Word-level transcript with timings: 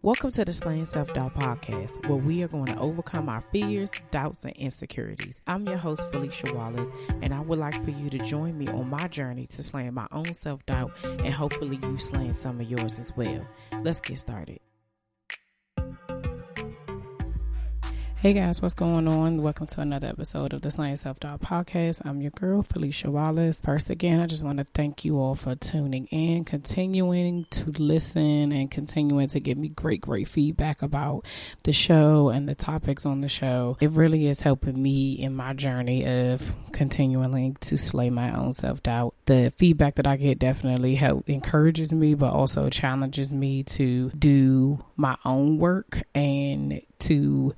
Welcome 0.00 0.30
to 0.32 0.44
the 0.44 0.52
Slaying 0.52 0.86
Self 0.86 1.12
Doubt 1.12 1.34
podcast, 1.34 2.08
where 2.08 2.16
we 2.16 2.42
are 2.42 2.48
going 2.48 2.66
to 2.66 2.78
overcome 2.78 3.28
our 3.28 3.42
fears, 3.52 3.90
doubts, 4.10 4.44
and 4.44 4.54
insecurities. 4.56 5.42
I'm 5.46 5.66
your 5.66 5.76
host, 5.76 6.00
Felicia 6.10 6.54
Wallace, 6.54 6.90
and 7.20 7.34
I 7.34 7.40
would 7.40 7.58
like 7.58 7.74
for 7.84 7.90
you 7.90 8.08
to 8.10 8.18
join 8.18 8.56
me 8.56 8.68
on 8.68 8.88
my 8.88 9.08
journey 9.08 9.46
to 9.48 9.62
slaying 9.62 9.92
my 9.92 10.06
own 10.12 10.32
self 10.32 10.64
doubt 10.64 10.92
and 11.04 11.34
hopefully 11.34 11.78
you 11.82 11.98
slaying 11.98 12.32
some 12.32 12.60
of 12.60 12.70
yours 12.70 12.98
as 12.98 13.14
well. 13.16 13.46
Let's 13.82 14.00
get 14.00 14.18
started. 14.18 14.60
Hey 18.20 18.32
guys, 18.32 18.60
what's 18.60 18.74
going 18.74 19.06
on? 19.06 19.42
Welcome 19.42 19.68
to 19.68 19.80
another 19.80 20.08
episode 20.08 20.52
of 20.52 20.60
the 20.60 20.72
Slaying 20.72 20.96
Self 20.96 21.20
Doubt 21.20 21.40
Podcast. 21.40 22.04
I'm 22.04 22.20
your 22.20 22.32
girl, 22.32 22.64
Felicia 22.64 23.12
Wallace. 23.12 23.60
First, 23.60 23.90
again, 23.90 24.18
I 24.18 24.26
just 24.26 24.42
want 24.42 24.58
to 24.58 24.66
thank 24.74 25.04
you 25.04 25.20
all 25.20 25.36
for 25.36 25.54
tuning 25.54 26.06
in, 26.06 26.44
continuing 26.44 27.46
to 27.50 27.70
listen, 27.78 28.50
and 28.50 28.68
continuing 28.72 29.28
to 29.28 29.38
give 29.38 29.56
me 29.56 29.68
great, 29.68 30.00
great 30.00 30.26
feedback 30.26 30.82
about 30.82 31.26
the 31.62 31.72
show 31.72 32.30
and 32.30 32.48
the 32.48 32.56
topics 32.56 33.06
on 33.06 33.20
the 33.20 33.28
show. 33.28 33.76
It 33.80 33.92
really 33.92 34.26
is 34.26 34.42
helping 34.42 34.82
me 34.82 35.12
in 35.12 35.32
my 35.32 35.52
journey 35.52 36.04
of 36.04 36.56
continuing 36.72 37.54
to 37.60 37.78
slay 37.78 38.10
my 38.10 38.36
own 38.36 38.52
self 38.52 38.82
doubt. 38.82 39.14
The 39.26 39.52
feedback 39.56 39.94
that 39.94 40.08
I 40.08 40.16
get 40.16 40.40
definitely 40.40 40.96
help 40.96 41.30
encourages 41.30 41.92
me, 41.92 42.14
but 42.14 42.32
also 42.32 42.68
challenges 42.68 43.32
me 43.32 43.62
to 43.62 44.10
do 44.10 44.84
my 44.96 45.16
own 45.24 45.58
work 45.58 46.02
and 46.16 46.82
to 46.98 47.54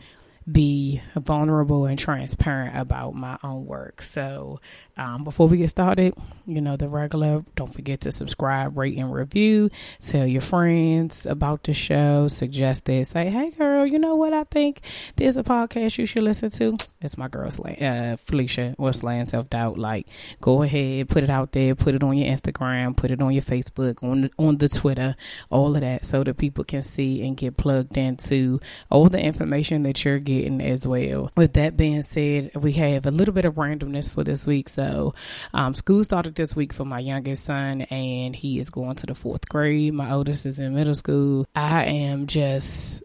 be 0.51 1.03
vulnerable 1.17 1.87
and 1.87 1.99
transparent 1.99 2.77
about 2.77 3.15
my 3.15 3.39
own 3.43 3.67
work. 3.67 4.03
So, 4.03 4.61
um, 5.01 5.25
before 5.25 5.49
we 5.49 5.57
get 5.57 5.71
started, 5.71 6.15
you 6.47 6.61
know, 6.61 6.77
the 6.77 6.89
regular, 6.89 7.43
don't 7.57 7.73
forget 7.73 8.03
to 8.03 8.13
subscribe, 8.13 8.77
rate, 8.77 8.99
and 8.99 9.11
review. 9.13 9.71
Tell 10.07 10.27
your 10.27 10.43
friends 10.43 11.25
about 11.25 11.65
the 11.65 11.73
show. 11.73 12.29
Suggest 12.29 12.87
it. 12.91 13.07
Say, 13.07 13.31
hey, 13.31 13.51
girl, 13.51 13.87
you 13.87 13.99
know 13.99 14.17
what? 14.17 14.35
I 14.35 14.45
think 14.45 14.83
there's 15.17 15.39
a 15.39 15.43
podcast 15.43 15.97
you 15.97 16.05
should 16.05 16.23
listen 16.23 16.51
to. 16.51 16.77
It's 17.03 17.17
my 17.17 17.29
girl, 17.29 17.49
uh, 17.49 18.17
Felicia, 18.17 18.75
or 18.77 18.93
Slaying 18.93 19.25
Self 19.25 19.49
Doubt. 19.49 19.79
Like, 19.79 20.07
go 20.43 20.63
ahead, 20.63 21.09
put 21.09 21.25
it 21.25 21.31
out 21.31 21.53
there, 21.53 21.75
put 21.75 21.95
it 21.95 22.03
on 22.03 22.15
your 22.15 22.31
Instagram, 22.31 22.95
put 22.95 23.11
it 23.11 23.23
on 23.23 23.33
your 23.33 23.43
Facebook, 23.43 24.05
on 24.05 24.21
the, 24.21 24.31
on 24.39 24.59
the 24.59 24.69
Twitter, 24.69 25.17
all 25.49 25.75
of 25.75 25.81
that, 25.81 26.05
so 26.05 26.23
that 26.23 26.37
people 26.37 26.63
can 26.63 26.83
see 26.83 27.27
and 27.27 27.39
get 27.39 27.57
plugged 27.57 27.97
into 27.97 28.61
all 28.91 29.09
the 29.09 29.19
information 29.19 29.83
that 29.85 30.05
you're 30.05 30.19
getting 30.19 30.61
as 30.61 30.87
well. 30.87 31.31
With 31.39 31.55
that 31.55 31.79
being 31.79 32.03
said, 32.03 32.51
we 32.55 32.73
have 32.73 33.07
a 33.07 33.11
little 33.11 33.33
bit 33.33 33.47
of 33.47 33.55
randomness 33.55 34.11
for 34.11 34.23
this 34.23 34.47
week. 34.47 34.69
So, 34.69 34.90
so, 34.91 35.15
um, 35.55 35.75
school 35.75 36.03
started 36.05 36.35
this 36.35 36.57
week 36.57 36.73
for 36.73 36.85
my 36.85 36.99
youngest 36.99 37.45
son, 37.45 37.83
and 37.83 38.35
he 38.35 38.59
is 38.59 38.71
going 38.71 38.97
to 38.97 39.07
the 39.07 39.15
fourth 39.15 39.49
grade. 39.49 39.95
My 39.95 40.13
oldest 40.13 40.47
is 40.47 40.59
in 40.59 40.75
middle 40.75 40.95
school. 40.95 41.47
I 41.55 41.85
am 41.85 42.27
just, 42.27 43.03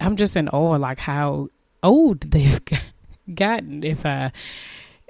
I'm 0.00 0.16
just 0.16 0.36
in 0.36 0.48
awe, 0.48 0.76
like 0.76 0.98
how 0.98 1.48
old 1.82 2.20
they've 2.30 2.60
gotten. 3.34 3.82
If 3.82 4.04
I 4.04 4.32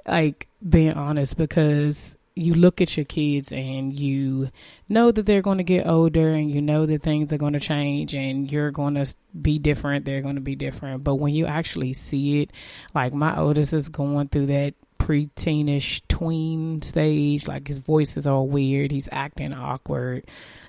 like 0.07 0.47
being 0.67 0.93
honest, 0.93 1.35
because 1.35 2.15
you 2.35 2.53
look 2.53 2.81
at 2.81 2.95
your 2.95 3.05
kids 3.05 3.51
and 3.51 3.99
you 3.99 4.49
know 4.87 5.11
that 5.11 5.25
they're 5.25 5.41
going 5.41 5.57
to 5.57 5.63
get 5.63 5.87
older 5.87 6.33
and 6.33 6.53
you 6.53 6.61
know 6.61 6.85
that 6.85 7.01
things 7.01 7.33
are 7.33 7.37
going 7.39 7.53
to 7.53 7.59
change 7.59 8.13
and 8.13 8.51
you're 8.51 8.69
going 8.69 8.93
to 8.93 9.11
be 9.41 9.57
different 9.57 10.05
they're 10.05 10.21
going 10.21 10.35
to 10.35 10.41
be 10.41 10.55
different 10.55 11.03
but 11.03 11.15
when 11.15 11.33
you 11.33 11.47
actually 11.47 11.93
see 11.93 12.43
it 12.43 12.51
like 12.93 13.11
my 13.11 13.35
oldest 13.39 13.73
is 13.73 13.89
going 13.89 14.27
through 14.27 14.45
that 14.45 14.75
preteenish 15.07 16.01
tween 16.09 16.81
stage. 16.81 17.47
Like 17.47 17.67
his 17.67 17.79
voice 17.79 18.17
is 18.17 18.27
all 18.27 18.47
weird. 18.47 18.91
He's 18.91 19.07
acting 19.11 19.53
awkward. 19.53 20.25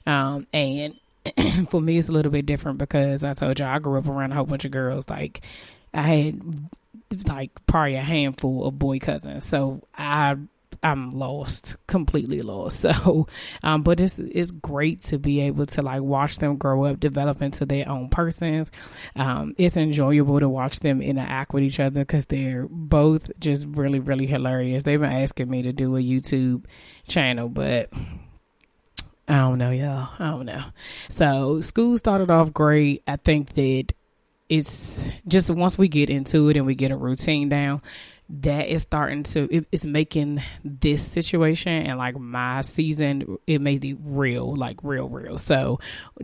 Um, 0.06 0.46
and 0.52 0.94
for 1.68 1.80
me, 1.80 1.98
it's 1.98 2.08
a 2.08 2.12
little 2.12 2.30
bit 2.30 2.46
different 2.46 2.78
because 2.78 3.24
I 3.24 3.34
told 3.34 3.58
you 3.58 3.64
I 3.64 3.80
grew 3.80 3.98
up 3.98 4.08
around 4.08 4.32
a 4.32 4.36
whole 4.36 4.46
bunch 4.46 4.64
of 4.64 4.70
girls. 4.70 5.08
Like 5.08 5.40
I 5.92 6.02
had 6.02 6.40
like 7.26 7.50
probably 7.66 7.96
a 7.96 8.02
handful 8.02 8.66
of 8.66 8.78
boy 8.78 9.00
cousins. 9.00 9.44
So 9.44 9.82
I 9.96 10.36
I'm 10.82 11.10
lost, 11.10 11.76
completely 11.86 12.42
lost. 12.42 12.58
So, 12.88 13.26
um, 13.62 13.82
but 13.82 14.00
it's 14.00 14.18
it's 14.18 14.50
great 14.50 15.02
to 15.04 15.18
be 15.18 15.40
able 15.40 15.66
to 15.66 15.82
like 15.82 16.00
watch 16.00 16.38
them 16.38 16.56
grow 16.56 16.84
up, 16.84 17.00
develop 17.00 17.42
into 17.42 17.66
their 17.66 17.88
own 17.88 18.08
persons. 18.08 18.70
Um, 19.16 19.54
it's 19.58 19.76
enjoyable 19.76 20.40
to 20.40 20.48
watch 20.48 20.80
them 20.80 21.02
interact 21.02 21.52
with 21.52 21.64
each 21.64 21.80
other 21.80 22.00
because 22.00 22.26
they're 22.26 22.66
both 22.68 23.30
just 23.40 23.66
really, 23.72 23.98
really 23.98 24.26
hilarious. 24.26 24.84
They've 24.84 25.00
been 25.00 25.12
asking 25.12 25.50
me 25.50 25.62
to 25.62 25.72
do 25.72 25.96
a 25.96 26.00
YouTube 26.00 26.64
channel, 27.06 27.48
but 27.48 27.92
I 29.28 29.36
don't 29.36 29.58
know, 29.58 29.70
y'all. 29.70 30.08
I 30.18 30.30
don't 30.30 30.46
know. 30.46 30.64
So, 31.10 31.60
school 31.60 31.98
started 31.98 32.30
off 32.30 32.52
great. 32.52 33.02
I 33.06 33.16
think 33.16 33.52
that 33.54 33.92
it's 34.48 35.04
just 35.26 35.50
once 35.50 35.76
we 35.76 35.88
get 35.88 36.08
into 36.08 36.48
it 36.48 36.56
and 36.56 36.64
we 36.64 36.74
get 36.74 36.90
a 36.90 36.96
routine 36.96 37.50
down 37.50 37.82
that 38.30 38.68
is 38.68 38.82
starting 38.82 39.22
to 39.22 39.48
it, 39.54 39.66
it's 39.72 39.84
making 39.84 40.42
this 40.62 41.02
situation 41.02 41.72
and 41.72 41.96
like 41.96 42.18
my 42.18 42.60
season 42.60 43.38
it 43.46 43.60
made 43.60 43.82
it 43.84 43.96
real 44.02 44.54
like 44.54 44.76
real 44.82 45.08
real 45.08 45.38
so 45.38 45.80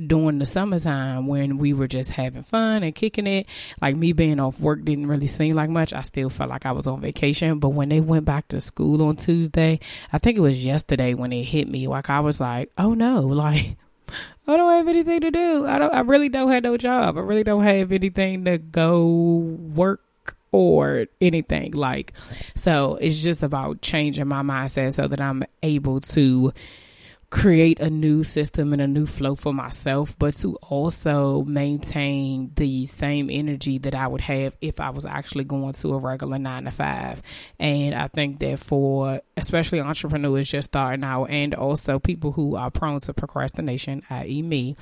during 0.06 0.38
the 0.38 0.44
summertime 0.44 1.26
when 1.26 1.56
we 1.56 1.72
were 1.72 1.88
just 1.88 2.10
having 2.10 2.42
fun 2.42 2.82
and 2.82 2.94
kicking 2.94 3.26
it 3.26 3.46
like 3.80 3.96
me 3.96 4.12
being 4.12 4.38
off 4.38 4.60
work 4.60 4.84
didn't 4.84 5.06
really 5.06 5.26
seem 5.26 5.54
like 5.54 5.70
much 5.70 5.94
i 5.94 6.02
still 6.02 6.28
felt 6.28 6.50
like 6.50 6.66
i 6.66 6.72
was 6.72 6.86
on 6.86 7.00
vacation 7.00 7.58
but 7.58 7.70
when 7.70 7.88
they 7.88 8.00
went 8.00 8.26
back 8.26 8.46
to 8.48 8.60
school 8.60 9.02
on 9.02 9.16
tuesday 9.16 9.80
i 10.12 10.18
think 10.18 10.36
it 10.36 10.42
was 10.42 10.62
yesterday 10.62 11.14
when 11.14 11.32
it 11.32 11.44
hit 11.44 11.68
me 11.68 11.88
like 11.88 12.10
i 12.10 12.20
was 12.20 12.38
like 12.38 12.70
oh 12.76 12.92
no 12.92 13.20
like 13.20 13.76
I 14.46 14.58
don't 14.58 14.72
have 14.72 14.88
anything 14.88 15.22
to 15.22 15.30
do. 15.30 15.66
I 15.66 15.78
don't. 15.78 15.92
I 15.92 16.00
really 16.00 16.28
don't 16.28 16.50
have 16.50 16.62
no 16.62 16.76
job. 16.76 17.16
I 17.16 17.22
really 17.22 17.44
don't 17.44 17.64
have 17.64 17.90
anything 17.90 18.44
to 18.44 18.58
go 18.58 19.06
work 19.06 20.03
or 20.54 21.06
anything 21.20 21.72
like 21.72 22.12
so 22.54 22.96
it's 23.00 23.18
just 23.18 23.42
about 23.42 23.80
changing 23.82 24.26
my 24.28 24.42
mindset 24.42 24.94
so 24.94 25.08
that 25.08 25.20
i'm 25.20 25.44
able 25.62 26.00
to 26.00 26.52
create 27.34 27.80
a 27.80 27.90
new 27.90 28.22
system 28.22 28.72
and 28.72 28.80
a 28.80 28.86
new 28.86 29.06
flow 29.06 29.34
for 29.34 29.52
myself, 29.52 30.16
but 30.20 30.36
to 30.36 30.54
also 30.62 31.42
maintain 31.42 32.52
the 32.54 32.86
same 32.86 33.28
energy 33.28 33.76
that 33.78 33.92
I 33.92 34.06
would 34.06 34.20
have 34.20 34.56
if 34.60 34.78
I 34.78 34.90
was 34.90 35.04
actually 35.04 35.42
going 35.42 35.72
to 35.72 35.94
a 35.94 35.98
regular 35.98 36.38
nine 36.38 36.66
to 36.66 36.70
five. 36.70 37.22
And 37.58 37.92
I 37.92 38.06
think 38.06 38.38
that 38.38 38.60
for 38.60 39.20
especially 39.36 39.80
entrepreneurs 39.80 40.48
just 40.48 40.70
starting 40.70 41.04
out 41.04 41.24
and 41.24 41.56
also 41.56 41.98
people 41.98 42.30
who 42.30 42.54
are 42.54 42.70
prone 42.70 43.00
to 43.00 43.12
procrastination, 43.12 44.04
i.e., 44.10 44.40
me, 44.40 44.76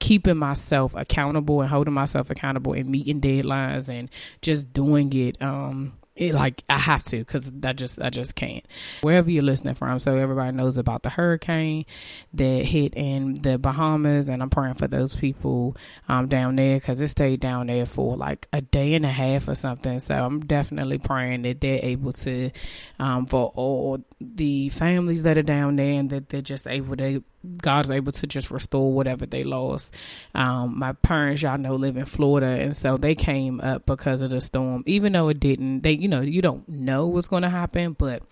keeping 0.00 0.36
myself 0.36 0.96
accountable 0.96 1.60
and 1.60 1.70
holding 1.70 1.94
myself 1.94 2.30
accountable 2.30 2.72
and 2.72 2.88
meeting 2.88 3.20
deadlines 3.20 3.88
and 3.88 4.10
just 4.40 4.72
doing 4.72 5.12
it 5.12 5.40
um 5.40 5.92
it, 6.14 6.34
like 6.34 6.62
I 6.68 6.78
have 6.78 7.02
to 7.04 7.18
because 7.18 7.50
I 7.64 7.72
just 7.72 8.00
I 8.00 8.10
just 8.10 8.34
can't. 8.34 8.64
Wherever 9.00 9.30
you're 9.30 9.42
listening 9.42 9.74
from, 9.74 9.98
so 9.98 10.16
everybody 10.16 10.54
knows 10.54 10.76
about 10.76 11.02
the 11.02 11.08
hurricane 11.08 11.86
that 12.34 12.64
hit 12.64 12.94
in 12.94 13.34
the 13.34 13.58
Bahamas, 13.58 14.28
and 14.28 14.42
I'm 14.42 14.50
praying 14.50 14.74
for 14.74 14.88
those 14.88 15.14
people 15.14 15.76
um, 16.08 16.28
down 16.28 16.56
there 16.56 16.76
because 16.76 17.00
it 17.00 17.08
stayed 17.08 17.40
down 17.40 17.68
there 17.68 17.86
for 17.86 18.16
like 18.16 18.46
a 18.52 18.60
day 18.60 18.94
and 18.94 19.06
a 19.06 19.10
half 19.10 19.48
or 19.48 19.54
something. 19.54 19.98
So 20.00 20.14
I'm 20.14 20.40
definitely 20.40 20.98
praying 20.98 21.42
that 21.42 21.60
they're 21.60 21.80
able 21.82 22.12
to 22.12 22.50
um, 22.98 23.26
for 23.26 23.50
all 23.54 24.04
the 24.20 24.68
families 24.68 25.22
that 25.22 25.38
are 25.38 25.42
down 25.42 25.76
there 25.76 25.94
and 25.94 26.10
that 26.10 26.28
they're 26.28 26.42
just 26.42 26.66
able 26.66 26.96
to 26.96 27.24
God's 27.58 27.90
able 27.90 28.12
to 28.12 28.26
just 28.26 28.50
restore 28.50 28.92
whatever 28.92 29.26
they 29.26 29.44
lost. 29.44 29.92
Um, 30.34 30.78
my 30.78 30.92
parents, 30.92 31.42
y'all 31.42 31.58
know, 31.58 31.74
live 31.74 31.96
in 31.96 32.04
Florida, 32.04 32.46
and 32.46 32.76
so 32.76 32.96
they 32.96 33.14
came 33.14 33.60
up 33.60 33.86
because 33.86 34.22
of 34.22 34.30
the 34.30 34.40
storm. 34.40 34.84
Even 34.86 35.12
though 35.12 35.28
it 35.28 35.40
didn't, 35.40 35.80
they, 35.80 35.92
you 35.92 36.08
know, 36.08 36.20
you 36.20 36.42
don't 36.42 36.68
know 36.68 37.06
what's 37.06 37.28
going 37.28 37.42
to 37.42 37.50
happen, 37.50 37.94
but 37.98 38.22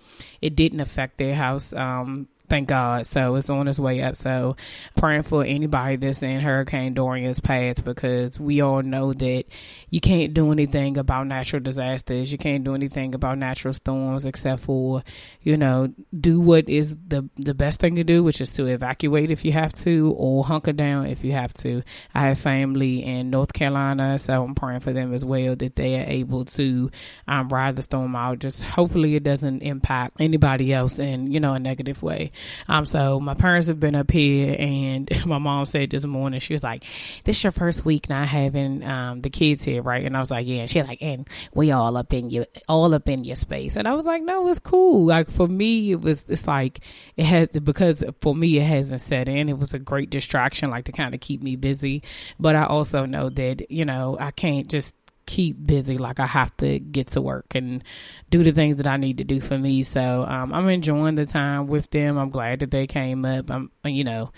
it 0.41 0.55
didn't 0.57 0.81
affect 0.81 1.19
their 1.19 1.35
house. 1.35 1.73
Um, 1.73 2.29
thank 2.51 2.69
God. 2.69 3.07
So 3.07 3.37
it's 3.37 3.49
on 3.49 3.69
its 3.69 3.79
way 3.79 4.03
up. 4.03 4.17
So 4.17 4.57
praying 4.97 5.23
for 5.23 5.45
anybody 5.45 5.97
that's 5.97 6.23
in 6.23 6.41
Hurricane 6.41 6.93
Dorian's 6.93 7.41
path 7.41 7.83
because 7.85 8.39
we 8.39 8.61
all 8.61 8.83
know 8.83 9.13
that 9.13 9.45
you 9.89 10.01
can't 10.01 10.35
do 10.35 10.53
anything 10.53 10.99
about 10.99 11.29
natural 11.29 11.63
disasters. 11.63 12.31
You 12.31 12.39
can't 12.39 12.65
do 12.65 12.75
anything 12.75 13.15
about 13.15 13.39
natural 13.39 13.73
storms 13.73 14.27
except 14.27 14.63
for, 14.63 15.03
you 15.43 15.57
know, 15.57 15.95
do 16.19 16.41
what 16.41 16.69
is 16.69 16.97
the 17.07 17.29
the 17.37 17.55
best 17.55 17.81
thing 17.81 17.95
to 17.95 18.05
do, 18.05 18.23
which 18.23 18.41
is 18.41 18.51
to 18.51 18.67
evacuate 18.67 19.31
if 19.31 19.45
you 19.45 19.53
have 19.53 19.73
to 19.73 20.13
or 20.17 20.45
hunker 20.45 20.73
down 20.73 21.07
if 21.07 21.25
you 21.25 21.33
have 21.33 21.55
to. 21.55 21.83
I 22.15 22.27
have 22.29 22.39
family 22.39 23.05
in 23.05 23.31
North 23.31 23.53
Carolina, 23.53 24.19
so 24.19 24.43
I'm 24.43 24.55
praying 24.57 24.81
for 24.81 24.93
them 24.93 25.15
as 25.15 25.25
well 25.25 25.55
that 25.57 25.77
they 25.77 26.01
are 26.01 26.05
able 26.07 26.45
to 26.47 26.91
um, 27.29 27.49
ride 27.49 27.77
the 27.77 27.83
storm 27.83 28.17
out. 28.17 28.41
Just 28.41 28.63
hopefully 28.63 29.15
it 29.15 29.23
doesn't 29.23 29.63
impact 29.63 30.17
anybody 30.21 30.73
else 30.73 30.99
in, 30.99 31.31
you 31.31 31.39
know, 31.39 31.55
a 31.55 31.61
negative 31.61 32.03
way. 32.03 32.33
Um, 32.69 32.87
so 32.87 33.21
my 33.21 33.35
parents 33.35 33.69
have 33.69 33.81
been 33.81 33.95
up 33.95 34.11
here, 34.11 34.57
and 34.59 35.09
my 35.27 35.39
mom 35.39 35.67
said 35.67 35.91
this 35.91 36.05
morning 36.05 36.41
she 36.41 36.53
was 36.53 36.63
like, 36.63 36.85
"This 37.25 37.37
is 37.37 37.45
your 37.45 37.51
first 37.51 37.85
week 37.85 38.09
not 38.09 38.29
having 38.29 38.85
um 38.85 39.21
the 39.21 39.31
kids 39.31 39.65
here, 39.65 39.83
right?" 39.83 40.05
And 40.05 40.17
I 40.17 40.21
was 40.21 40.31
like, 40.31 40.47
"Yeah." 40.47 40.63
And 40.63 40.71
she 40.71 40.83
like, 40.83 41.03
"And 41.03 41.29
we 41.55 41.71
all 41.71 41.97
up 41.97 42.13
in 42.13 42.31
your 42.31 42.47
all 42.69 42.95
up 42.95 43.09
in 43.09 43.25
your 43.25 43.37
space," 43.37 43.77
and 43.77 43.87
I 43.87 43.95
was 43.95 44.07
like, 44.07 44.23
"No, 44.23 44.49
it's 44.49 44.59
cool." 44.59 45.07
Like 45.07 45.31
for 45.31 45.49
me, 45.49 45.93
it 45.93 46.01
was 46.01 46.25
it's 46.29 46.47
like 46.47 46.81
it 47.17 47.25
has 47.25 47.49
because 47.49 48.05
for 48.21 48.35
me 48.35 48.59
it 48.59 48.65
hasn't 48.67 49.01
set 49.01 49.29
in. 49.29 49.49
It 49.49 49.59
was 49.59 49.75
a 49.75 49.79
great 49.79 50.11
distraction, 50.11 50.71
like 50.71 50.87
to 50.87 50.93
kind 50.93 51.15
of 51.15 51.21
keep 51.21 51.43
me 51.43 51.57
busy, 51.57 52.03
but 52.39 52.57
I 52.57 52.65
also 52.65 53.07
know 53.07 53.31
that 53.31 53.71
you 53.71 53.85
know 53.85 54.17
I 54.19 54.31
can't 54.31 54.69
just 54.69 54.95
keep 55.31 55.65
busy. 55.65 55.97
Like 55.97 56.19
I 56.19 56.27
have 56.27 56.57
to 56.57 56.81
get 56.81 57.09
to 57.09 57.21
work 57.21 57.55
and 57.55 57.85
do 58.31 58.43
the 58.43 58.51
things 58.51 58.77
that 58.77 58.87
I 58.89 58.97
need 58.97 59.19
to 59.19 59.25
do 59.25 59.41
for 59.41 59.57
me. 59.57 59.85
So 59.85 60.25
um, 60.27 60.53
I'm 60.53 60.69
enjoying 60.69 61.15
the 61.15 61.25
time 61.25 61.69
with 61.69 61.89
them. 61.91 62.19
I'm 62.19 62.31
glad 62.31 62.61
that 62.61 62.73
they 62.73 62.89
came 62.89 63.25
up. 63.25 63.49
I'm, 63.49 63.71
you 63.85 64.03
know, 64.03 64.33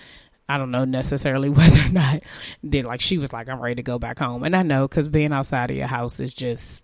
I 0.51 0.59
don't 0.59 0.71
know 0.71 0.85
necessarily 0.85 1.49
whether 1.49 1.81
or 1.81 1.89
not 1.89 2.23
they 2.63 2.83
like 2.83 3.01
she 3.01 3.17
was 3.17 3.33
like 3.33 3.49
I'm 3.49 3.59
ready 3.59 3.77
to 3.77 3.83
go 3.83 3.99
back 3.99 4.19
home, 4.19 4.45
and 4.45 4.55
I 4.55 4.63
know 4.63 4.87
because 4.87 5.09
being 5.09 5.33
outside 5.33 5.71
of 5.71 5.77
your 5.79 5.87
house 5.87 6.21
is 6.21 6.35
just 6.35 6.83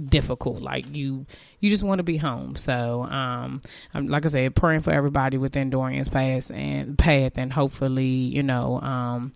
difficult. 0.00 0.60
Like 0.60 0.94
you, 0.94 1.26
you 1.58 1.68
just 1.68 1.82
want 1.82 1.98
to 1.98 2.04
be 2.04 2.16
home. 2.16 2.54
So, 2.54 3.02
um, 3.02 3.60
I'm 3.92 4.06
like 4.06 4.24
I 4.24 4.28
said, 4.28 4.54
praying 4.54 4.82
for 4.82 4.92
everybody 4.92 5.36
within 5.36 5.70
Dorian's 5.70 6.08
path 6.08 6.52
and 6.52 6.96
path, 6.96 7.32
and 7.36 7.52
hopefully, 7.52 8.06
you 8.06 8.44
know, 8.44 8.80
um, 8.80 9.32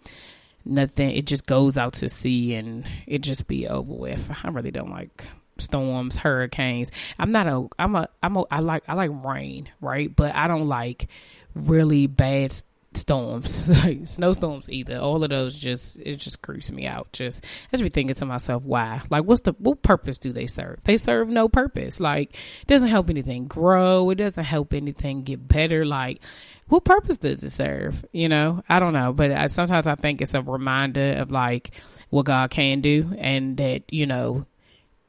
nothing 0.64 1.10
it 1.10 1.26
just 1.26 1.46
goes 1.46 1.76
out 1.76 1.94
to 1.94 2.08
sea 2.08 2.54
and 2.54 2.86
it 3.06 3.18
just 3.20 3.46
be 3.46 3.68
over 3.68 3.92
with. 3.92 4.30
I 4.44 4.48
really 4.48 4.70
don't 4.70 4.90
like 4.90 5.24
storms 5.58 6.16
hurricanes. 6.16 6.90
I'm 7.18 7.32
not 7.32 7.46
a 7.46 7.66
i'm 7.78 7.94
a 7.94 8.08
i'm 8.22 8.36
a 8.36 8.44
i 8.50 8.60
like 8.60 8.84
i 8.88 8.94
like 8.94 9.10
rain 9.24 9.68
right? 9.80 10.14
But 10.14 10.34
i 10.34 10.48
don't 10.48 10.68
like 10.68 11.08
really 11.54 12.06
bad 12.06 12.54
storms 12.96 13.66
like 13.84 14.06
snowstorms 14.06 14.68
either. 14.70 14.98
All 14.98 15.22
of 15.22 15.30
those 15.30 15.56
just 15.56 15.98
it 15.98 16.16
just 16.16 16.42
creeps 16.42 16.70
me 16.70 16.86
out. 16.86 17.12
Just 17.12 17.44
i 17.44 17.76
just 17.76 17.82
be 17.82 17.88
thinking 17.88 18.14
to 18.14 18.26
myself 18.26 18.62
why? 18.62 19.02
Like 19.10 19.24
what's 19.24 19.42
the 19.42 19.52
what 19.58 19.82
purpose 19.82 20.18
do 20.18 20.32
they 20.32 20.46
serve? 20.46 20.80
They 20.84 20.96
serve 20.96 21.28
no 21.28 21.48
purpose. 21.48 22.00
Like 22.00 22.34
it 22.34 22.66
doesn't 22.66 22.88
help 22.88 23.10
anything 23.10 23.46
grow. 23.46 24.10
It 24.10 24.16
doesn't 24.16 24.44
help 24.44 24.72
anything 24.72 25.22
get 25.22 25.46
better. 25.46 25.84
Like 25.84 26.20
what 26.68 26.84
purpose 26.84 27.18
does 27.18 27.42
it 27.44 27.50
serve? 27.50 28.04
You 28.12 28.28
know, 28.28 28.62
I 28.68 28.78
don't 28.78 28.94
know, 28.94 29.12
but 29.12 29.30
I, 29.30 29.46
sometimes 29.48 29.86
I 29.86 29.94
think 29.94 30.22
it's 30.22 30.34
a 30.34 30.42
reminder 30.42 31.12
of 31.14 31.30
like 31.30 31.72
what 32.08 32.26
God 32.26 32.50
can 32.50 32.80
do, 32.80 33.14
and 33.18 33.56
that 33.56 33.82
you 33.92 34.06
know 34.06 34.46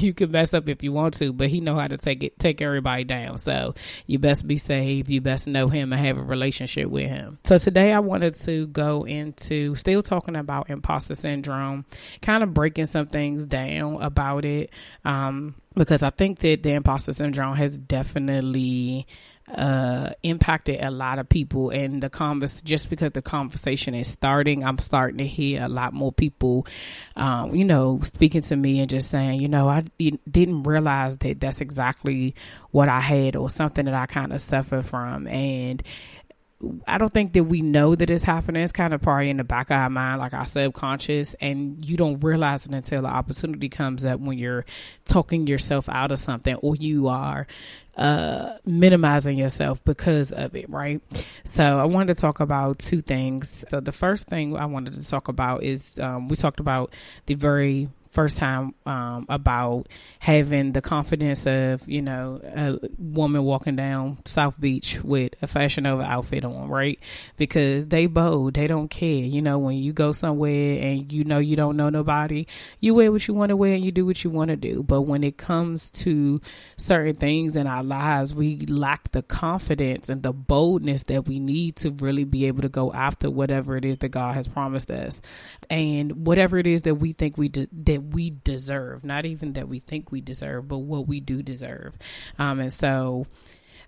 you 0.02 0.14
can 0.14 0.30
mess 0.30 0.54
up 0.54 0.68
if 0.68 0.82
you 0.82 0.92
want 0.92 1.14
to, 1.14 1.32
but 1.32 1.48
he 1.48 1.60
know 1.60 1.76
how 1.76 1.86
to 1.86 1.96
take 1.96 2.22
it, 2.22 2.38
take 2.38 2.62
everybody 2.62 3.04
down. 3.04 3.38
So 3.38 3.74
you 4.06 4.18
best 4.18 4.46
be 4.46 4.58
saved. 4.58 5.10
You 5.10 5.20
best 5.20 5.46
know 5.46 5.68
him 5.68 5.92
and 5.92 6.04
have 6.04 6.18
a 6.18 6.22
relationship 6.22 6.88
with 6.88 7.08
him. 7.08 7.38
So 7.44 7.58
today 7.58 7.92
I 7.92 8.00
wanted 8.00 8.34
to 8.42 8.66
go 8.68 9.04
into 9.04 9.74
still 9.74 10.02
talking 10.02 10.36
about 10.36 10.70
imposter 10.70 11.14
syndrome, 11.14 11.84
kind 12.22 12.42
of 12.42 12.54
breaking 12.54 12.86
some 12.86 13.06
things 13.06 13.44
down 13.44 14.02
about 14.02 14.44
it. 14.44 14.70
Um, 15.04 15.54
because 15.74 16.02
I 16.02 16.10
think 16.10 16.40
that 16.40 16.62
the 16.62 16.72
imposter 16.72 17.12
syndrome 17.12 17.54
has 17.56 17.76
definitely 17.76 19.06
uh, 19.54 20.10
impacted 20.22 20.82
a 20.82 20.90
lot 20.90 21.18
of 21.18 21.28
people. 21.28 21.70
And 21.70 22.02
the 22.02 22.10
convers 22.10 22.60
just 22.62 22.90
because 22.90 23.12
the 23.12 23.22
conversation 23.22 23.94
is 23.94 24.08
starting 24.08 24.64
i'm 24.64 24.78
starting 24.78 25.18
to 25.18 25.26
hear 25.26 25.62
a 25.62 25.68
lot 25.68 25.92
more 25.92 26.12
people 26.12 26.66
um, 27.16 27.54
you 27.54 27.64
know 27.64 28.00
speaking 28.02 28.42
to 28.42 28.56
me 28.56 28.80
and 28.80 28.90
just 28.90 29.10
saying 29.10 29.40
you 29.40 29.48
know 29.48 29.68
i 29.68 29.84
didn't 30.30 30.62
realize 30.64 31.16
that 31.18 31.40
that's 31.40 31.60
exactly 31.60 32.34
what 32.70 32.88
i 32.88 33.00
had 33.00 33.36
or 33.36 33.48
something 33.48 33.86
that 33.86 33.94
i 33.94 34.06
kind 34.06 34.32
of 34.32 34.40
suffer 34.40 34.82
from. 34.82 35.26
And 35.26 35.82
I 36.86 36.98
don't 36.98 37.12
think 37.12 37.32
that 37.32 37.44
we 37.44 37.62
know 37.62 37.94
that 37.94 38.10
it's 38.10 38.24
happening. 38.24 38.62
It's 38.62 38.72
kind 38.72 38.92
of 38.92 39.00
probably 39.00 39.30
in 39.30 39.38
the 39.38 39.44
back 39.44 39.70
of 39.70 39.76
our 39.76 39.88
mind, 39.88 40.20
like 40.20 40.34
our 40.34 40.46
subconscious, 40.46 41.34
and 41.40 41.82
you 41.82 41.96
don't 41.96 42.20
realize 42.20 42.66
it 42.66 42.72
until 42.72 43.02
the 43.02 43.08
opportunity 43.08 43.70
comes 43.70 44.04
up 44.04 44.20
when 44.20 44.36
you're 44.36 44.66
talking 45.06 45.46
yourself 45.46 45.88
out 45.88 46.12
of 46.12 46.18
something 46.18 46.54
or 46.56 46.76
you 46.76 47.08
are 47.08 47.46
uh, 47.96 48.58
minimizing 48.66 49.38
yourself 49.38 49.82
because 49.84 50.32
of 50.32 50.54
it, 50.54 50.68
right? 50.68 51.00
So 51.44 51.64
I 51.64 51.84
wanted 51.84 52.14
to 52.14 52.20
talk 52.20 52.40
about 52.40 52.78
two 52.78 53.00
things. 53.00 53.64
So 53.70 53.80
the 53.80 53.92
first 53.92 54.26
thing 54.26 54.56
I 54.56 54.66
wanted 54.66 54.94
to 54.94 55.06
talk 55.06 55.28
about 55.28 55.62
is 55.62 55.90
um, 55.98 56.28
we 56.28 56.36
talked 56.36 56.60
about 56.60 56.94
the 57.26 57.34
very 57.34 57.88
first 58.10 58.36
time 58.36 58.74
um, 58.86 59.26
about 59.28 59.88
having 60.18 60.72
the 60.72 60.82
confidence 60.82 61.46
of 61.46 61.88
you 61.88 62.02
know 62.02 62.40
a 62.42 62.78
woman 62.98 63.44
walking 63.44 63.76
down 63.76 64.18
South 64.24 64.60
Beach 64.60 65.02
with 65.02 65.34
a 65.42 65.46
Fashion 65.46 65.84
Nova 65.84 66.02
outfit 66.02 66.44
on, 66.44 66.68
right? 66.68 66.98
Because 67.36 67.86
they 67.86 68.06
bold, 68.06 68.54
they 68.54 68.66
don't 68.66 68.88
care. 68.88 69.08
You 69.08 69.42
know, 69.42 69.58
when 69.58 69.76
you 69.76 69.92
go 69.92 70.12
somewhere 70.12 70.82
and 70.82 71.12
you 71.12 71.24
know 71.24 71.38
you 71.38 71.56
don't 71.56 71.76
know 71.76 71.88
nobody, 71.88 72.46
you 72.80 72.94
wear 72.94 73.12
what 73.12 73.26
you 73.26 73.34
want 73.34 73.50
to 73.50 73.56
wear 73.56 73.74
and 73.74 73.84
you 73.84 73.92
do 73.92 74.04
what 74.04 74.22
you 74.24 74.30
want 74.30 74.50
to 74.50 74.56
do. 74.56 74.82
But 74.82 75.02
when 75.02 75.22
it 75.24 75.36
comes 75.36 75.90
to 75.90 76.40
certain 76.76 77.16
things 77.16 77.56
in 77.56 77.66
our 77.66 77.82
lives, 77.82 78.34
we 78.34 78.66
lack 78.66 79.12
the 79.12 79.22
confidence 79.22 80.08
and 80.08 80.22
the 80.22 80.32
boldness 80.32 81.04
that 81.04 81.26
we 81.26 81.38
need 81.38 81.76
to 81.76 81.90
really 81.92 82.24
be 82.24 82.46
able 82.46 82.62
to 82.62 82.68
go 82.68 82.92
after 82.92 83.30
whatever 83.30 83.76
it 83.76 83.84
is 83.84 83.98
that 83.98 84.08
God 84.08 84.34
has 84.34 84.48
promised 84.48 84.90
us, 84.90 85.20
and 85.68 86.26
whatever 86.26 86.58
it 86.58 86.66
is 86.66 86.82
that 86.82 86.96
we 86.96 87.12
think 87.12 87.38
we 87.38 87.48
de- 87.48 87.68
that 87.84 87.99
that 88.00 88.14
we 88.14 88.34
deserve, 88.44 89.04
not 89.04 89.26
even 89.26 89.54
that 89.54 89.68
we 89.68 89.80
think 89.80 90.10
we 90.10 90.20
deserve, 90.20 90.68
but 90.68 90.78
what 90.78 91.06
we 91.06 91.20
do 91.20 91.42
deserve. 91.42 91.94
Um, 92.38 92.60
and 92.60 92.72
so 92.72 93.26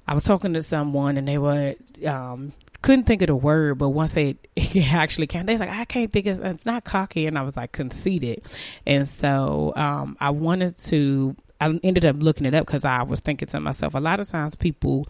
I 0.07 0.15
was 0.15 0.23
talking 0.23 0.55
to 0.55 0.63
someone 0.63 1.17
and 1.17 1.27
they 1.27 1.39
were, 1.39 1.75
um, 2.07 2.53
couldn't 2.83 3.05
think 3.05 3.23
of 3.23 3.29
the 3.29 3.37
word, 3.37 3.79
but 3.79 3.91
once 3.91 4.13
they 4.15 4.37
actually 4.83 5.27
can, 5.27 5.47
they're 5.47 5.59
like, 5.59 5.71
I 5.71 5.85
can't 5.85 6.13
think 6.13 6.27
of 6.27 6.41
it's 6.41 6.67
not 6.67 6.85
cocky. 6.85 7.27
And 7.27 7.39
I 7.39 7.43
was 7.43 7.57
like 7.57 7.73
conceited. 7.73 8.45
And 8.87 9.09
so, 9.09 9.73
um, 9.77 10.17
I 10.21 10.31
wanted 10.31 10.77
to, 10.79 11.37
I 11.61 11.79
ended 11.83 12.05
up 12.05 12.17
looking 12.23 12.47
it 12.47 12.55
up 12.55 12.67
because 12.67 12.85
I 12.85 13.03
was 13.05 13.21
thinking 13.21 13.49
to 13.49 13.61
myself, 13.61 13.95
a 13.95 14.01
lot 14.01 14.21
of 14.21 14.29
times 14.29 14.55
people 14.55 15.07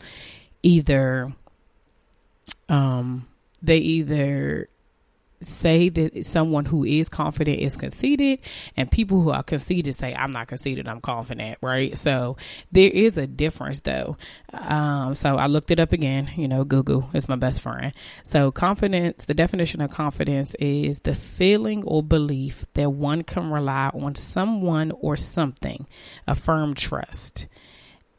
either, 0.62 1.32
um, 2.68 3.26
they 3.62 3.78
either 3.78 4.68
say 5.46 5.88
that 5.88 6.26
someone 6.26 6.64
who 6.64 6.84
is 6.84 7.08
confident 7.08 7.58
is 7.60 7.76
conceited 7.76 8.40
and 8.76 8.90
people 8.90 9.20
who 9.20 9.30
are 9.30 9.42
conceited 9.42 9.94
say 9.94 10.14
i'm 10.14 10.30
not 10.30 10.48
conceited 10.48 10.88
i'm 10.88 11.00
confident 11.00 11.58
right? 11.60 11.96
So 11.96 12.36
there 12.70 12.90
is 12.90 13.16
a 13.16 13.26
difference 13.26 13.80
though. 13.80 14.16
Um, 14.52 15.14
so 15.14 15.36
i 15.36 15.46
looked 15.46 15.70
it 15.70 15.80
up 15.80 15.92
again 15.92 16.30
you 16.36 16.48
know 16.48 16.64
google 16.64 17.08
is 17.14 17.28
my 17.28 17.36
best 17.36 17.60
friend. 17.60 17.94
So 18.24 18.50
confidence 18.50 19.24
the 19.24 19.34
definition 19.34 19.80
of 19.80 19.90
confidence 19.90 20.54
is 20.58 21.00
the 21.00 21.14
feeling 21.14 21.84
or 21.84 22.02
belief 22.02 22.66
that 22.74 22.90
one 22.90 23.22
can 23.22 23.50
rely 23.50 23.90
on 23.94 24.14
someone 24.14 24.92
or 25.00 25.16
something 25.16 25.86
a 26.26 26.34
firm 26.34 26.74
trust. 26.74 27.46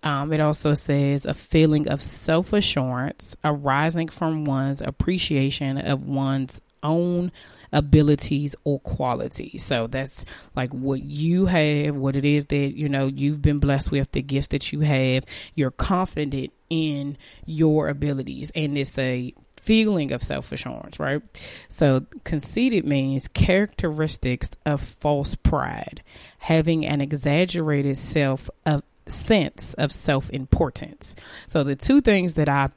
Um, 0.04 0.34
it 0.34 0.42
also 0.42 0.74
says 0.74 1.26
a 1.26 1.34
feeling 1.34 1.88
of 1.88 2.02
self 2.02 2.52
assurance 2.52 3.38
arising 3.44 4.10
from 4.10 4.44
one's 4.44 4.82
appreciation 4.82 5.78
of 5.78 6.08
one's 6.08 6.60
own 6.84 7.32
abilities 7.72 8.56
or 8.64 8.80
qualities. 8.80 9.64
So 9.64 9.88
that's 9.88 10.26
like 10.56 10.74
what 10.74 11.02
you 11.02 11.48
have, 11.48 11.96
what 11.96 12.16
it 12.16 12.26
is 12.26 12.46
that, 12.46 12.78
you 12.78 12.88
know, 12.90 13.08
you've 13.08 13.42
been 13.42 13.60
blessed 13.60 13.92
with, 13.92 14.12
the 14.12 14.22
gifts 14.22 14.50
that 14.50 14.72
you 14.72 14.82
have. 14.82 15.26
You're 15.56 15.72
confident 15.72 16.54
in 16.70 17.18
your 17.46 17.90
abilities. 17.90 18.52
And 18.56 18.78
it's 18.78 18.98
a 18.98 19.34
feeling 19.64 20.12
of 20.12 20.22
self 20.22 20.52
assurance, 20.52 21.00
right? 21.00 21.22
So 21.70 22.06
conceited 22.24 22.86
means 22.86 23.28
characteristics 23.28 24.52
of 24.66 24.82
false 24.82 25.36
pride, 25.36 26.04
having 26.40 26.86
an 26.86 27.02
exaggerated 27.02 27.98
self 27.98 28.50
of 28.66 28.84
sense 29.08 29.74
of 29.76 29.92
self 29.92 30.30
importance. 30.30 31.16
So 31.48 31.64
the 31.64 31.76
two 31.76 32.02
things 32.02 32.36
that 32.36 32.50
I 32.50 32.70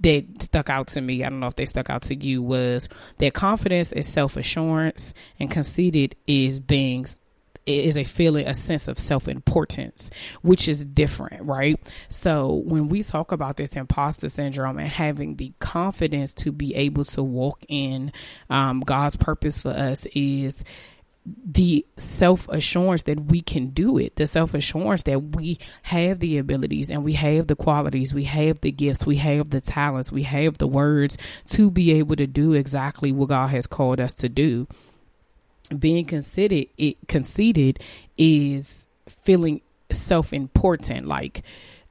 that 0.00 0.24
stuck 0.42 0.70
out 0.70 0.88
to 0.88 1.00
me, 1.00 1.24
I 1.24 1.28
don't 1.28 1.40
know 1.40 1.46
if 1.46 1.56
they 1.56 1.66
stuck 1.66 1.90
out 1.90 2.02
to 2.02 2.14
you, 2.14 2.42
was 2.42 2.88
that 3.18 3.34
confidence 3.34 3.92
is 3.92 4.06
self 4.06 4.36
assurance 4.36 5.14
and 5.38 5.50
conceited 5.50 6.16
is 6.26 6.60
being 6.60 7.06
is 7.66 7.96
a 7.96 8.04
feeling, 8.04 8.46
a 8.46 8.54
sense 8.54 8.88
of 8.88 8.98
self 8.98 9.28
importance, 9.28 10.10
which 10.42 10.68
is 10.68 10.84
different, 10.84 11.42
right? 11.44 11.80
So 12.08 12.62
when 12.64 12.88
we 12.88 13.02
talk 13.02 13.32
about 13.32 13.56
this 13.56 13.74
imposter 13.74 14.28
syndrome 14.28 14.78
and 14.78 14.88
having 14.88 15.36
the 15.36 15.52
confidence 15.60 16.34
to 16.34 16.52
be 16.52 16.74
able 16.74 17.04
to 17.06 17.22
walk 17.22 17.64
in 17.68 18.12
um, 18.50 18.80
God's 18.80 19.16
purpose 19.16 19.62
for 19.62 19.70
us 19.70 20.06
is 20.14 20.62
the 21.26 21.86
self 21.96 22.48
assurance 22.48 23.04
that 23.04 23.18
we 23.18 23.40
can 23.40 23.70
do 23.70 23.96
it, 23.96 24.16
the 24.16 24.26
self 24.26 24.52
assurance 24.54 25.04
that 25.04 25.18
we 25.36 25.58
have 25.82 26.20
the 26.20 26.38
abilities 26.38 26.90
and 26.90 27.02
we 27.02 27.14
have 27.14 27.46
the 27.46 27.56
qualities, 27.56 28.12
we 28.12 28.24
have 28.24 28.60
the 28.60 28.70
gifts, 28.70 29.06
we 29.06 29.16
have 29.16 29.50
the 29.50 29.60
talents, 29.60 30.12
we 30.12 30.24
have 30.24 30.58
the 30.58 30.66
words 30.66 31.16
to 31.46 31.70
be 31.70 31.92
able 31.92 32.16
to 32.16 32.26
do 32.26 32.52
exactly 32.52 33.10
what 33.10 33.30
God 33.30 33.48
has 33.50 33.66
called 33.66 34.00
us 34.00 34.14
to 34.16 34.28
do. 34.28 34.66
Being 35.78 36.04
conceited, 36.04 36.68
it 36.76 36.98
conceited 37.08 37.80
is 38.18 38.86
feeling 39.08 39.62
self 39.90 40.34
important. 40.34 41.06
Like 41.06 41.42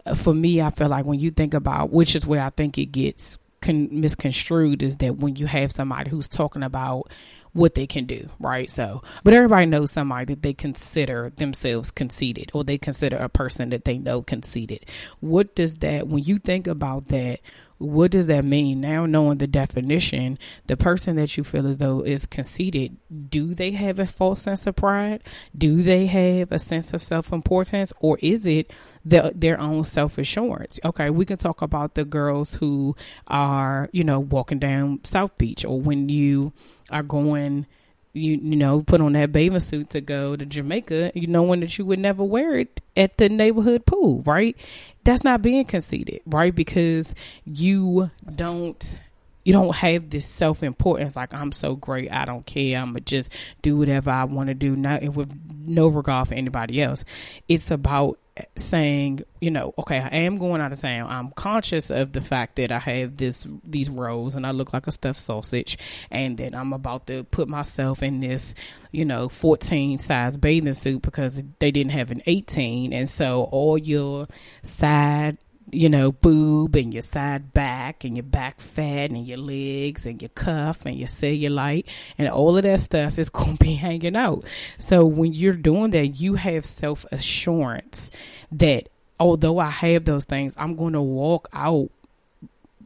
uh, 0.06 0.13
for 0.13 0.34
me, 0.34 0.62
I 0.62 0.70
feel 0.70 0.90
like 0.90 1.06
when 1.06 1.20
you 1.20 1.32
think 1.32 1.56
about 1.56 1.90
which 1.92 2.16
is 2.16 2.25
where 2.25 2.42
I 2.44 2.52
think 2.52 2.78
it 2.78 2.88
gets 2.88 3.40
con- 3.63 3.89
misconstrued 3.91 4.84
is 4.84 4.98
that 4.98 5.17
when 5.17 5.36
you 5.38 5.48
have 5.48 5.72
somebody 5.72 6.12
who's 6.12 6.27
talking 6.27 6.62
about 6.63 7.10
what 7.53 7.75
they 7.75 7.88
can 7.88 8.05
do, 8.05 8.29
right? 8.39 8.70
So, 8.70 9.03
but 9.24 9.34
everybody 9.34 9.65
knows 9.67 9.91
somebody 9.91 10.34
that 10.34 10.41
they 10.41 10.53
consider 10.53 11.32
themselves 11.36 11.91
conceited 11.91 12.51
or 12.53 12.63
they 12.63 12.77
consider 12.77 13.17
a 13.17 13.29
person 13.29 13.70
that 13.70 13.86
they 13.86 13.98
know 13.98 14.22
conceited. 14.22 14.86
What 15.20 15.55
does 15.55 15.75
that, 15.75 16.08
when 16.08 16.24
you 16.24 16.38
think 16.38 16.67
about 16.67 17.08
that, 17.10 17.39
what 17.84 18.12
does 18.12 18.28
that 18.28 18.46
mean? 18.46 18.82
Now 18.82 19.06
knowing 19.06 19.38
the 19.38 19.48
definition, 19.48 20.40
the 20.68 20.78
person 20.78 21.16
that 21.18 21.38
you 21.38 21.44
feel 21.44 21.68
as 21.68 21.78
though 21.78 22.02
is 22.02 22.25
conceited, 22.25 22.98
do 23.30 23.54
they 23.54 23.72
have 23.72 24.00
a 24.00 24.06
false 24.08 24.42
sense 24.42 24.66
of 24.66 24.75
pride? 24.75 25.24
Do 25.58 25.84
they 25.84 26.08
have 26.08 26.52
a 26.52 26.60
sense 26.60 26.94
of 26.94 27.02
self 27.02 27.32
importance? 27.32 27.94
Or 28.00 28.18
is 28.22 28.46
it 28.46 28.72
the, 29.06 29.32
their 29.36 29.60
own 29.60 29.84
self 29.84 30.18
assurance? 30.18 30.80
Okay, 30.84 31.10
we 31.10 31.25
can 31.25 31.38
talk 31.38 31.62
about 31.62 31.96
the 31.96 32.06
girls 32.06 32.56
who 32.56 32.96
are, 33.28 33.90
you 33.92 34.04
know, 34.04 34.20
walking 34.20 34.60
down 34.60 35.02
South 35.04 35.38
Beach 35.38 35.66
or 35.66 35.80
when 35.80 36.10
you 36.10 36.54
are 36.90 37.04
going 37.04 37.66
you 38.13 38.38
you 38.42 38.56
know 38.56 38.84
put 38.84 39.02
on 39.02 39.13
that 39.13 39.32
bathing 39.32 39.60
suit 39.60 39.90
to 39.90 40.02
go 40.02 40.36
to 40.36 40.46
Jamaica, 40.46 41.12
you 41.16 41.28
know, 41.28 41.44
knowing 41.44 41.62
that 41.62 41.78
you 41.78 41.86
would 41.86 42.00
never 42.00 42.24
wear 42.24 42.58
it 42.58 42.80
at 42.96 43.18
the 43.18 43.28
neighborhood 43.28 43.86
pool, 43.86 44.22
right? 44.22 44.56
That's 45.03 45.24
not 45.24 45.41
being 45.41 45.65
conceited, 45.65 46.22
right? 46.25 46.53
Because 46.53 47.13
you 47.45 48.10
don't 48.36 48.98
you 49.43 49.51
don't 49.51 49.75
have 49.75 50.10
this 50.10 50.25
self 50.25 50.63
importance 50.63 51.15
like 51.15 51.33
I'm 51.33 51.51
so 51.51 51.75
great, 51.75 52.12
I 52.12 52.25
don't 52.25 52.45
care, 52.45 52.77
I'm 52.77 52.89
gonna 52.89 53.01
just 53.01 53.29
do 53.62 53.77
whatever 53.77 54.10
I 54.10 54.24
want 54.24 54.48
to 54.48 54.53
do, 54.53 54.75
not 54.75 55.03
with 55.03 55.33
no 55.65 55.88
regard 55.88 56.29
for 56.29 56.33
anybody 56.33 56.81
else. 56.81 57.03
It's 57.48 57.69
about 57.72 58.19
saying, 58.56 59.24
you 59.40 59.52
know, 59.52 59.74
okay, 59.78 60.00
I 60.00 60.10
am 60.10 60.38
going 60.38 60.60
out 60.60 60.72
of 60.72 60.80
town. 60.80 61.10
I'm 61.10 61.32
conscious 61.32 61.92
of 61.92 62.13
the 62.13 62.22
fact 62.22 62.56
that 62.56 62.72
I 62.72 62.80
have 62.80 63.18
this 63.18 63.48
these 63.63 63.90
rows 63.90 64.36
and 64.36 64.46
I 64.46 64.52
look 64.52 64.74
like 64.74 64.88
a 64.88 64.92
stuffed 64.92 65.20
sausage, 65.20 65.78
and 66.10 66.38
that 66.38 66.56
I'm 66.56 66.74
about 66.74 67.08
to 67.08 67.24
put 67.25 67.48
myself 67.48 68.02
in 68.02 68.20
this, 68.22 68.56
you 68.92 69.06
know, 69.06 69.30
14 69.30 70.00
size 70.00 70.38
bathing 70.38 70.74
suit 70.74 71.02
because 71.02 71.44
they 71.60 71.72
didn't 71.72 71.92
have 71.92 72.12
an 72.12 72.24
18, 72.25 72.92
and 72.94 73.10
so 73.10 73.48
all 73.52 73.78
your 73.78 74.25
side 74.63 75.38
you 75.74 75.89
know, 75.89 76.12
boob 76.12 76.75
and 76.75 76.94
your 76.94 77.01
side 77.01 77.53
back 77.53 78.03
and 78.03 78.15
your 78.15 78.24
back 78.24 78.60
fat 78.60 79.10
and 79.10 79.27
your 79.27 79.38
legs 79.38 80.06
and 80.06 80.22
your 80.22 80.30
cuff 80.30 80.86
and 80.86 80.96
your 80.96 81.08
cellulite 81.08 81.86
and 82.18 82.27
all 82.27 82.58
of 82.58 82.63
that 82.63 82.82
stuff 82.82 83.18
is 83.18 83.30
going 83.30 83.58
to 83.58 83.65
be 83.65 83.74
hanging 83.74 84.15
out. 84.15 84.46
So 84.77 85.06
when 85.06 85.34
you're 85.34 85.53
doing 85.53 85.92
that, 85.92 86.08
you 86.08 86.36
have 86.36 86.65
self 86.65 87.06
assurance 87.12 88.12
that 88.51 88.89
although 89.20 89.60
I 89.60 89.70
have 89.70 90.06
those 90.06 90.25
things, 90.25 90.53
I'm 90.58 90.75
going 90.75 90.94
to 90.94 91.01
walk 91.01 91.50
out 91.53 91.89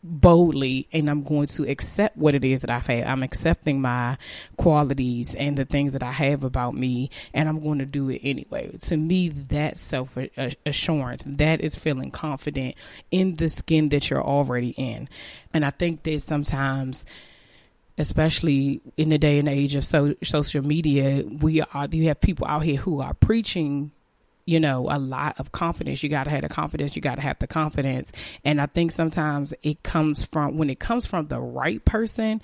boldly 0.08 0.88
and 0.92 1.10
I'm 1.10 1.24
going 1.24 1.48
to 1.48 1.70
accept 1.70 2.18
what 2.18 2.36
it 2.36 2.44
is 2.44 2.62
that 2.62 2.70
I've 2.70 2.88
had. 2.88 3.06
I'm 3.06 3.24
accepting 3.24 3.82
my 3.82 4.18
qualities 4.58 5.36
and 5.36 5.58
the 5.58 5.66
things 5.66 5.94
that 5.94 6.04
I 6.04 6.12
have 6.12 6.44
about 6.44 6.74
me 6.74 7.10
and 7.34 7.48
I'm 7.48 7.60
going 7.60 7.80
to 7.80 7.86
do 7.86 8.10
it 8.10 8.22
anyway. 8.24 8.76
To 8.78 8.98
me, 8.98 9.30
that's 9.30 9.82
self 9.82 10.18
assurance. 10.66 11.24
That 11.26 11.62
is 11.62 11.76
feeling 11.76 12.12
confident 12.12 12.76
in 13.12 13.36
the 13.36 13.50
skin 13.50 13.90
that 13.90 14.10
you're 14.10 14.24
already 14.24 14.70
in. 14.72 15.10
And 15.54 15.66
I 15.66 15.70
think 15.72 16.04
that 16.04 16.22
sometimes 16.22 17.06
especially 17.98 18.80
in 18.96 19.10
the 19.10 19.18
day 19.18 19.40
and 19.40 19.50
age 19.50 19.76
of 19.76 19.84
so, 19.84 20.14
social 20.24 20.64
media, 20.64 21.24
we 21.26 21.62
are 21.62 21.88
you 21.92 22.08
have 22.08 22.22
people 22.22 22.46
out 22.48 22.62
here 22.62 22.78
who 22.78 23.02
are 23.02 23.14
preaching 23.16 23.92
you 24.48 24.62
know, 24.62 24.88
a 24.90 24.98
lot 24.98 25.40
of 25.40 25.52
confidence. 25.52 26.02
You 26.02 26.10
got 26.10 26.24
to 26.24 26.30
have 26.30 26.42
the 26.42 26.50
confidence. 26.50 26.96
You 26.96 27.02
got 27.02 27.16
to 27.16 27.22
have 27.22 27.38
the 27.38 27.48
confidence. 27.48 28.12
And 28.46 28.62
I 28.62 28.66
think 28.66 28.94
sometimes 28.94 29.54
it 29.62 29.84
comes 29.84 30.24
from, 30.24 30.58
when 30.58 30.70
it 30.70 30.80
comes 30.80 31.06
from 31.06 31.28
the 31.28 31.40
right 31.40 31.84
person, 31.84 32.42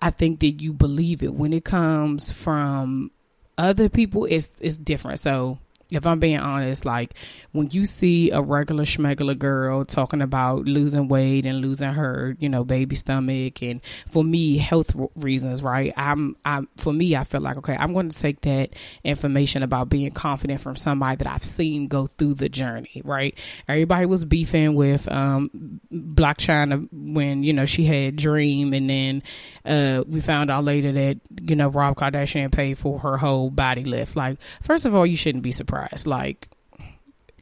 I 0.00 0.10
think 0.10 0.38
that 0.40 0.62
you 0.62 0.72
believe 0.72 1.22
it. 1.24 1.34
When 1.34 1.52
it 1.52 1.64
comes 1.64 2.30
from 2.30 3.10
other 3.58 3.88
people, 3.88 4.24
it's, 4.24 4.52
it's 4.60 4.78
different. 4.78 5.18
So 5.18 5.58
if 5.92 6.06
I'm 6.06 6.18
being 6.18 6.38
honest, 6.38 6.84
like 6.86 7.14
when 7.52 7.68
you 7.70 7.84
see 7.84 8.30
a 8.30 8.40
regular 8.40 8.84
schmegular 8.84 9.38
girl 9.38 9.84
talking 9.84 10.22
about 10.22 10.64
losing 10.64 11.06
weight 11.06 11.44
and 11.44 11.60
losing 11.60 11.90
her, 11.90 12.34
you 12.40 12.48
know, 12.48 12.64
baby 12.64 12.96
stomach, 12.96 13.62
and 13.62 13.82
for 14.08 14.24
me, 14.24 14.56
health 14.56 14.96
reasons, 15.16 15.62
right? 15.62 15.92
I'm, 15.96 16.36
I'm, 16.44 16.68
for 16.78 16.92
me, 16.92 17.14
I 17.14 17.24
feel 17.24 17.42
like, 17.42 17.58
okay, 17.58 17.76
I'm 17.78 17.92
going 17.92 18.08
to 18.08 18.18
take 18.18 18.40
that 18.42 18.70
information 19.04 19.62
about 19.62 19.90
being 19.90 20.10
confident 20.10 20.60
from 20.60 20.76
somebody 20.76 21.16
that 21.16 21.26
I've 21.26 21.44
seen 21.44 21.88
go 21.88 22.06
through 22.06 22.34
the 22.34 22.48
journey, 22.48 23.02
right? 23.04 23.38
Everybody 23.68 24.06
was 24.06 24.24
beefing 24.24 24.74
with, 24.74 25.10
um, 25.12 25.80
Blac 25.92 26.38
Chyna 26.38 26.88
when, 26.90 27.42
you 27.42 27.52
know, 27.52 27.66
she 27.66 27.84
had 27.84 28.16
Dream, 28.16 28.72
and 28.72 28.88
then, 28.88 29.22
uh, 29.66 30.04
we 30.06 30.20
found 30.20 30.50
out 30.50 30.64
later 30.64 30.92
that, 30.92 31.20
you 31.42 31.54
know, 31.54 31.68
Rob 31.68 31.96
Kardashian 31.96 32.50
paid 32.50 32.78
for 32.78 32.98
her 33.00 33.18
whole 33.18 33.50
body 33.50 33.84
lift. 33.84 34.16
Like, 34.16 34.38
first 34.62 34.86
of 34.86 34.94
all, 34.94 35.06
you 35.06 35.16
shouldn't 35.16 35.44
be 35.44 35.52
surprised 35.52 35.81
surprised. 35.82 36.06
Like, 36.06 36.48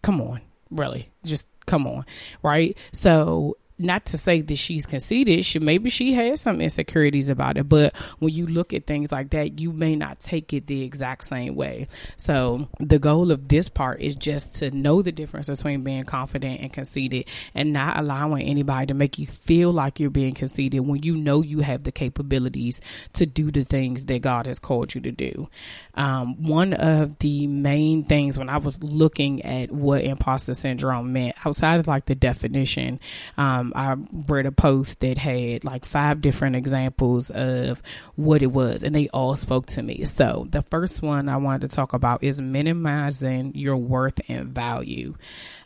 come 0.03 0.21
on, 0.21 0.41
really, 0.71 1.11
just 1.25 1.47
come 1.67 1.87
on, 1.87 2.05
right? 2.43 2.77
So 2.93 3.57
not 3.81 4.07
to 4.07 4.19
say 4.19 4.41
that 4.41 4.57
she's 4.57 4.87
conceited 4.87 5.45
she 5.45 5.59
maybe 5.59 5.91
she 5.91 6.13
has 6.13 6.41
some 6.41 6.61
insecurities 6.61 7.29
about 7.29 7.57
it 7.57 7.69
but 7.69 7.95
when 8.19 8.33
you 8.33 8.47
look 8.47 8.73
at 8.75 8.87
things 8.87 9.11
like 9.13 9.31
that 9.31 9.59
you 9.59 9.73
may 9.73 9.97
not 9.97 10.21
take 10.21 10.53
it 10.53 10.67
the 10.67 10.83
exact 10.83 11.25
same 11.25 11.55
way. 11.55 11.87
So 12.17 12.69
the 12.79 12.99
goal 12.99 13.31
of 13.31 13.49
this 13.49 13.69
part 13.69 14.01
is 14.01 14.15
just 14.15 14.57
to 14.57 14.71
know 14.71 15.03
the 15.03 15.13
difference 15.13 15.49
between 15.49 15.83
being 15.83 16.05
confident 16.05 16.61
and 16.61 16.73
conceited 16.73 17.29
and 17.55 17.73
not 17.73 17.99
allowing 17.99 18.47
anybody 18.47 18.87
to 18.87 18.95
make 18.95 19.19
you 19.19 19.27
feel 19.27 19.73
like 19.73 20.01
you're 20.01 20.11
being 20.11 20.35
conceited 20.35 20.87
when 20.87 21.03
you 21.03 21.17
know 21.17 21.43
you 21.43 21.61
have 21.61 21.85
the 21.85 21.93
capabilities 21.93 22.81
to 23.15 23.27
do 23.27 23.51
the 23.51 23.65
things 23.65 24.05
that 24.07 24.23
god 24.23 24.47
has 24.47 24.59
called 24.59 24.95
you 24.95 25.01
to 25.01 25.13
do. 25.13 25.49
Um, 25.95 26.43
one 26.43 26.73
of 26.73 27.19
the 27.19 27.47
main 27.47 28.05
things 28.05 28.39
when 28.39 28.49
i 28.49 28.57
was 28.57 28.83
looking 28.83 29.43
at 29.43 29.71
what 29.71 30.03
imposter 30.03 30.55
syndrome 30.55 31.13
meant 31.13 31.37
outside 31.45 31.81
of 31.81 31.89
like 31.89 32.07
the 32.07 32.15
definition 32.15 33.01
um, 33.37 33.70
I 33.75 33.97
read 34.29 34.47
a 34.47 34.53
post 34.53 35.01
that 35.01 35.19
had 35.19 35.65
like 35.65 35.85
five 35.85 36.21
different 36.21 36.57
examples 36.57 37.31
of 37.31 37.83
what 38.17 38.43
it 38.43 38.53
was, 38.53 38.85
and 38.85 38.95
they 38.95 39.09
all 39.09 39.37
spoke 39.37 39.67
to 39.67 39.83
me. 39.83 40.05
So 40.05 40.47
the 40.51 40.63
first 40.63 41.03
one 41.03 41.29
I 41.29 41.37
wanted 41.37 41.71
to 41.71 41.77
talk 41.77 41.93
about 41.93 42.23
is 42.23 42.41
minimizing 42.41 43.53
your 43.55 43.77
worth 43.77 44.21
and 44.29 44.49
value. 44.49 45.15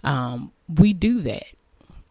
Um, 0.02 0.52
we 0.68 0.92
do 0.92 1.20
that 1.22 1.46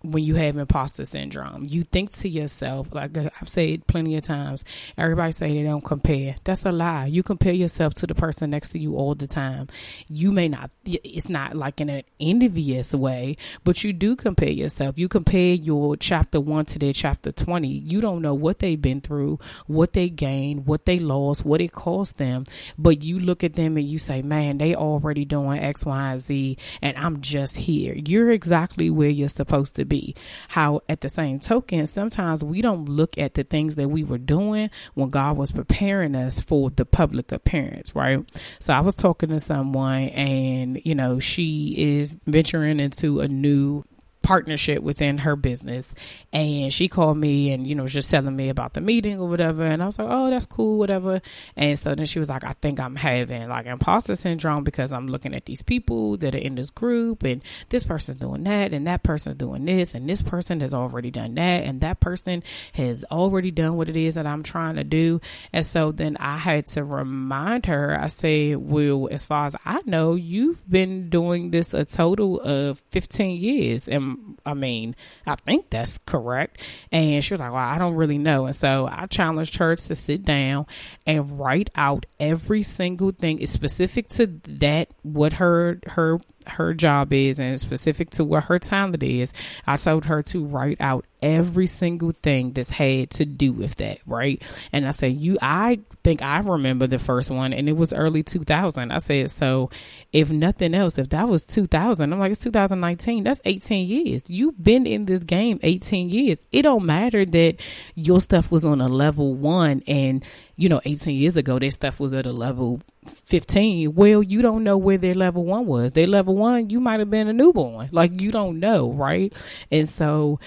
when 0.04 0.24
you 0.24 0.36
have 0.36 0.58
imposter 0.58 1.06
syndrome. 1.06 1.66
You 1.68 1.84
think 1.84 2.12
to 2.18 2.30
yourself, 2.30 2.94
like 2.94 3.18
I've 3.18 3.48
said 3.48 3.88
plenty 3.88 4.18
of 4.18 4.24
times, 4.24 4.66
everybody 4.98 5.32
say 5.32 5.54
they 5.54 5.64
don't 5.64 5.84
compare. 5.84 6.36
That's 6.44 6.66
a 6.66 6.72
lie. 6.72 7.06
You 7.06 7.24
compare 7.24 7.54
yourself 7.54 7.94
to 7.96 8.08
the 8.08 8.14
person 8.14 8.50
next 8.50 8.70
to 8.70 8.80
you 8.80 8.98
all 8.98 9.16
the 9.16 9.28
time. 9.28 9.68
You 10.10 10.34
may 10.34 10.50
not, 10.50 10.72
it's 10.86 11.30
not 11.30 11.56
like 11.56 11.80
in 11.80 11.90
an 11.90 12.04
envious 12.20 12.94
way, 12.94 13.38
but 13.64 13.84
you 13.84 13.94
do 13.94 14.18
compare 14.18 14.50
yourself. 14.50 15.00
You 15.00 15.08
compare 15.08 15.54
your 15.54 15.96
chapter 15.96 16.42
one 16.42 16.66
to 16.66 16.80
their 16.80 16.94
chapter 16.94 17.32
20. 17.32 17.68
You 17.68 18.02
don't 18.02 18.22
know 18.22 18.34
what 18.34 18.60
they've 18.60 18.82
been 18.82 19.00
through, 19.00 19.40
what 19.68 19.94
they 19.94 20.10
gained, 20.10 20.66
what 20.66 20.86
they 20.86 21.00
lost, 21.00 21.46
what 21.46 21.62
it 21.62 21.72
cost 21.72 22.18
them. 22.18 22.44
But 22.78 23.04
you 23.04 23.20
look 23.20 23.44
at 23.44 23.56
them 23.56 23.78
and 23.78 23.88
you 23.88 24.00
say, 24.00 24.22
man, 24.22 24.58
they 24.58 24.76
already 24.76 25.24
doing 25.24 25.60
X, 25.60 25.86
Y, 25.86 26.12
and 26.12 26.20
Z, 26.20 26.58
and 26.82 26.98
I'm 26.98 27.22
just 27.22 27.56
here. 27.56 27.96
You're 27.96 28.32
exactly 28.32 28.90
where 28.90 29.10
you're 29.10 29.30
supposed 29.30 29.76
to 29.76 29.86
be 29.86 29.93
be. 29.94 30.16
How 30.48 30.82
at 30.90 31.02
the 31.02 31.10
same 31.10 31.40
token, 31.40 31.86
sometimes 31.86 32.44
we 32.44 32.62
don't 32.62 32.90
look 32.90 33.18
at 33.20 33.36
the 33.36 33.44
things 33.44 33.76
that 33.76 33.90
we 33.90 34.04
were 34.04 34.18
doing 34.18 34.72
when 34.96 35.10
God 35.10 35.38
was 35.38 35.52
preparing 35.52 36.16
us 36.16 36.40
for 36.40 36.72
the 36.72 36.84
public 36.86 37.32
appearance, 37.32 37.96
right? 37.96 38.20
So 38.60 38.74
I 38.74 38.80
was 38.80 38.96
talking 38.96 39.30
to 39.30 39.40
someone 39.40 40.10
and, 40.10 40.82
you 40.84 40.96
know, 40.96 41.20
she 41.20 41.76
is 41.78 42.18
venturing 42.26 42.80
into 42.80 43.20
a 43.20 43.28
new 43.28 43.84
partnership 44.24 44.82
within 44.82 45.20
her 45.20 45.36
business. 45.36 45.94
And 46.32 46.74
she 46.74 46.88
called 46.88 47.18
me 47.18 47.52
and, 47.52 47.68
you 47.68 47.76
know, 47.76 47.84
was 47.84 47.94
just 47.94 48.10
telling 48.10 48.36
me 48.36 48.50
about 48.50 48.74
the 48.74 48.82
meeting 48.82 49.20
or 49.20 49.30
whatever. 49.30 49.64
And 49.64 49.84
I 49.84 49.86
was 49.86 50.00
like, 50.00 50.08
oh, 50.10 50.30
that's 50.32 50.48
cool, 50.48 50.80
whatever. 50.80 51.22
And 51.56 51.78
so 51.78 51.94
then 51.94 52.08
she 52.08 52.20
was 52.20 52.30
like, 52.30 52.44
I 52.44 52.56
think 52.62 52.80
I'm 52.80 52.96
having 52.96 53.50
like 53.50 53.68
imposter 53.68 54.16
syndrome 54.16 54.64
because 54.64 54.94
I'm 54.94 55.08
looking 55.08 55.36
at 55.36 55.46
these 55.46 55.62
people 55.62 56.18
that 56.18 56.34
are 56.34 56.40
in 56.40 56.56
this 56.56 56.72
group 56.72 57.24
and 57.24 57.44
this 57.70 57.84
person's 57.84 58.18
doing 58.18 58.46
that 58.46 58.74
and 58.74 58.88
that 58.88 59.04
person's 59.04 59.36
doing 59.36 59.66
this 59.66 59.94
and 59.94 60.10
this 60.10 60.22
person 60.22 60.62
has 60.62 60.74
already 60.74 61.12
done 61.12 61.36
that 61.36 61.64
and 61.64 61.82
that 61.82 62.00
person 62.00 62.42
has 62.74 63.04
already 63.12 63.52
done 63.52 63.76
what 63.76 63.90
it 63.90 63.98
is 63.98 64.16
that 64.16 64.26
I'm 64.26 64.42
trying 64.42 64.76
to 64.76 64.84
do. 64.84 65.22
And 65.52 65.66
so 65.66 65.92
then 65.92 66.16
I 66.20 66.38
had 66.38 66.68
to 66.68 66.84
remind 66.84 67.66
her, 67.66 68.00
I 68.00 68.08
said, 68.08 68.58
well, 68.58 69.10
as 69.12 69.26
far 69.26 69.48
as 69.48 69.56
I 69.66 69.82
know, 69.86 70.16
you've 70.16 70.68
been 70.70 71.10
doing 71.10 71.52
this 71.52 71.74
a 71.74 71.84
total 71.84 72.40
of 72.40 72.82
15 72.92 73.40
years. 73.40 73.90
And 73.90 74.13
I 74.46 74.54
mean, 74.54 74.96
I 75.26 75.36
think 75.36 75.70
that's 75.70 76.00
correct. 76.06 76.62
And 76.92 77.24
she 77.24 77.34
was 77.34 77.40
like, 77.42 77.52
well, 77.52 77.62
I 77.62 77.78
don't 77.78 77.96
really 77.96 78.18
know. 78.18 78.46
And 78.46 78.56
so 78.56 78.88
I 78.92 79.06
challenged 79.08 79.58
her 79.58 79.76
to 79.76 79.96
sit 79.96 80.24
down 80.24 80.66
and 81.06 81.40
write 81.40 81.70
out 81.76 82.06
every 82.20 82.64
single 82.64 83.12
thing 83.12 83.40
is 83.40 83.52
specific 83.52 84.08
to 84.10 84.28
that, 84.48 84.90
what 85.02 85.34
her, 85.34 85.80
her 85.88 86.20
her 86.48 86.74
job 86.74 87.14
is 87.14 87.40
and 87.40 87.60
specific 87.60 88.12
to 88.12 88.24
what 88.24 88.46
her 88.46 88.60
talent 88.60 89.02
is, 89.04 89.34
I 89.66 89.78
told 89.78 90.06
her 90.06 90.24
to 90.24 90.46
write 90.46 90.78
out 90.80 91.06
every 91.24 91.68
single 91.68 92.12
thing 92.12 92.52
that's 92.52 92.70
had 92.70 93.10
to 93.10 93.26
do 93.26 93.54
with 93.54 93.76
that, 93.76 94.00
right? 94.06 94.44
And 94.74 94.86
I 94.86 94.92
said, 94.92 95.14
you, 95.14 95.38
I 95.42 95.80
think 96.04 96.22
I 96.22 96.40
remember 96.40 96.86
the 96.86 97.00
first 97.00 97.32
one 97.32 97.54
and 97.54 97.70
it 97.70 97.78
was 97.78 97.94
early 97.94 98.24
2000. 98.24 98.92
I 98.92 98.98
said, 98.98 99.32
so 99.32 99.70
if 100.12 100.30
nothing 100.30 100.76
else, 100.76 100.98
if 100.98 101.10
that 101.10 101.30
was 101.30 101.46
2000, 101.46 102.12
I'm 102.12 102.20
like, 102.20 102.34
it's 102.34 102.42
2019. 102.42 103.24
That's 103.24 103.42
18 103.46 103.88
years. 103.88 104.24
You've 104.28 104.62
been 104.62 104.86
in 104.86 105.06
this 105.06 105.24
game 105.24 105.60
18 105.64 106.10
years. 106.10 106.38
It 106.52 106.64
don't 106.64 106.86
matter 106.86 107.24
that 107.26 107.62
your 107.96 108.20
stuff 108.20 108.52
was 108.52 108.66
on 108.66 108.82
a 108.82 108.90
level 108.90 109.34
one 109.34 109.82
and, 109.88 110.26
you 110.58 110.68
know, 110.68 110.82
18 110.84 111.16
years 111.16 111.38
ago, 111.38 111.58
their 111.58 111.72
stuff 111.72 112.02
was 112.02 112.12
at 112.14 112.26
a 112.26 112.34
level 112.34 112.82
15 113.10 113.96
well 113.96 114.24
you 114.24 114.42
don't 114.42 114.64
know 114.64 114.78
where 114.78 114.98
their 114.98 115.14
level 115.14 115.44
one 115.44 115.66
was. 115.66 115.94
Their 115.94 116.08
level 116.08 116.36
one 116.36 116.70
you 116.70 116.80
might 116.80 117.00
have 117.00 117.10
been 117.10 117.28
a 117.28 117.34
newborn. 117.34 117.90
Like 117.92 118.20
you 118.22 118.32
don't 118.32 118.60
know 118.60 118.92
right? 118.92 119.34
And 119.72 119.90
so 119.90 120.40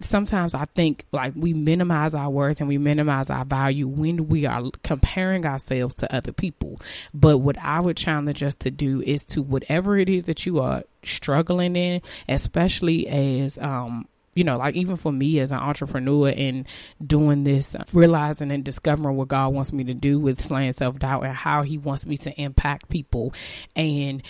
sometimes 0.00 0.54
I 0.54 0.64
think 0.66 1.04
like 1.12 1.32
we 1.36 1.54
minimize 1.54 2.14
our 2.14 2.30
worth 2.30 2.60
and 2.60 2.68
we 2.68 2.78
minimize 2.78 3.30
our 3.30 3.44
value 3.44 3.88
when 3.88 4.28
we 4.28 4.46
are 4.46 4.70
comparing 4.82 5.46
ourselves 5.46 5.94
to 5.96 6.14
other 6.14 6.32
people. 6.32 6.80
But 7.14 7.38
what 7.38 7.58
I 7.58 7.80
would 7.80 7.96
challenge 7.96 8.42
us 8.42 8.54
to 8.56 8.70
do 8.70 9.00
is 9.02 9.24
to 9.26 9.42
whatever 9.42 9.96
it 9.96 10.08
is 10.08 10.24
that 10.24 10.46
you 10.46 10.60
are 10.60 10.84
struggling 11.02 11.76
in, 11.76 12.02
especially 12.28 13.08
as 13.08 13.58
um 13.58 14.06
you 14.34 14.44
know, 14.44 14.56
like 14.56 14.76
even 14.76 14.96
for 14.96 15.12
me 15.12 15.40
as 15.40 15.50
an 15.50 15.58
entrepreneur 15.58 16.28
and 16.28 16.66
doing 17.04 17.44
this, 17.44 17.74
realizing 17.92 18.52
and 18.52 18.64
discovering 18.64 19.16
what 19.16 19.28
God 19.28 19.52
wants 19.52 19.72
me 19.72 19.84
to 19.84 19.94
do 19.94 20.18
with 20.18 20.40
slaying 20.40 20.72
self 20.72 20.98
doubt 20.98 21.24
and 21.24 21.34
how 21.34 21.62
He 21.62 21.78
wants 21.78 22.06
me 22.06 22.16
to 22.18 22.40
impact 22.40 22.88
people. 22.88 23.34
And 23.74 24.22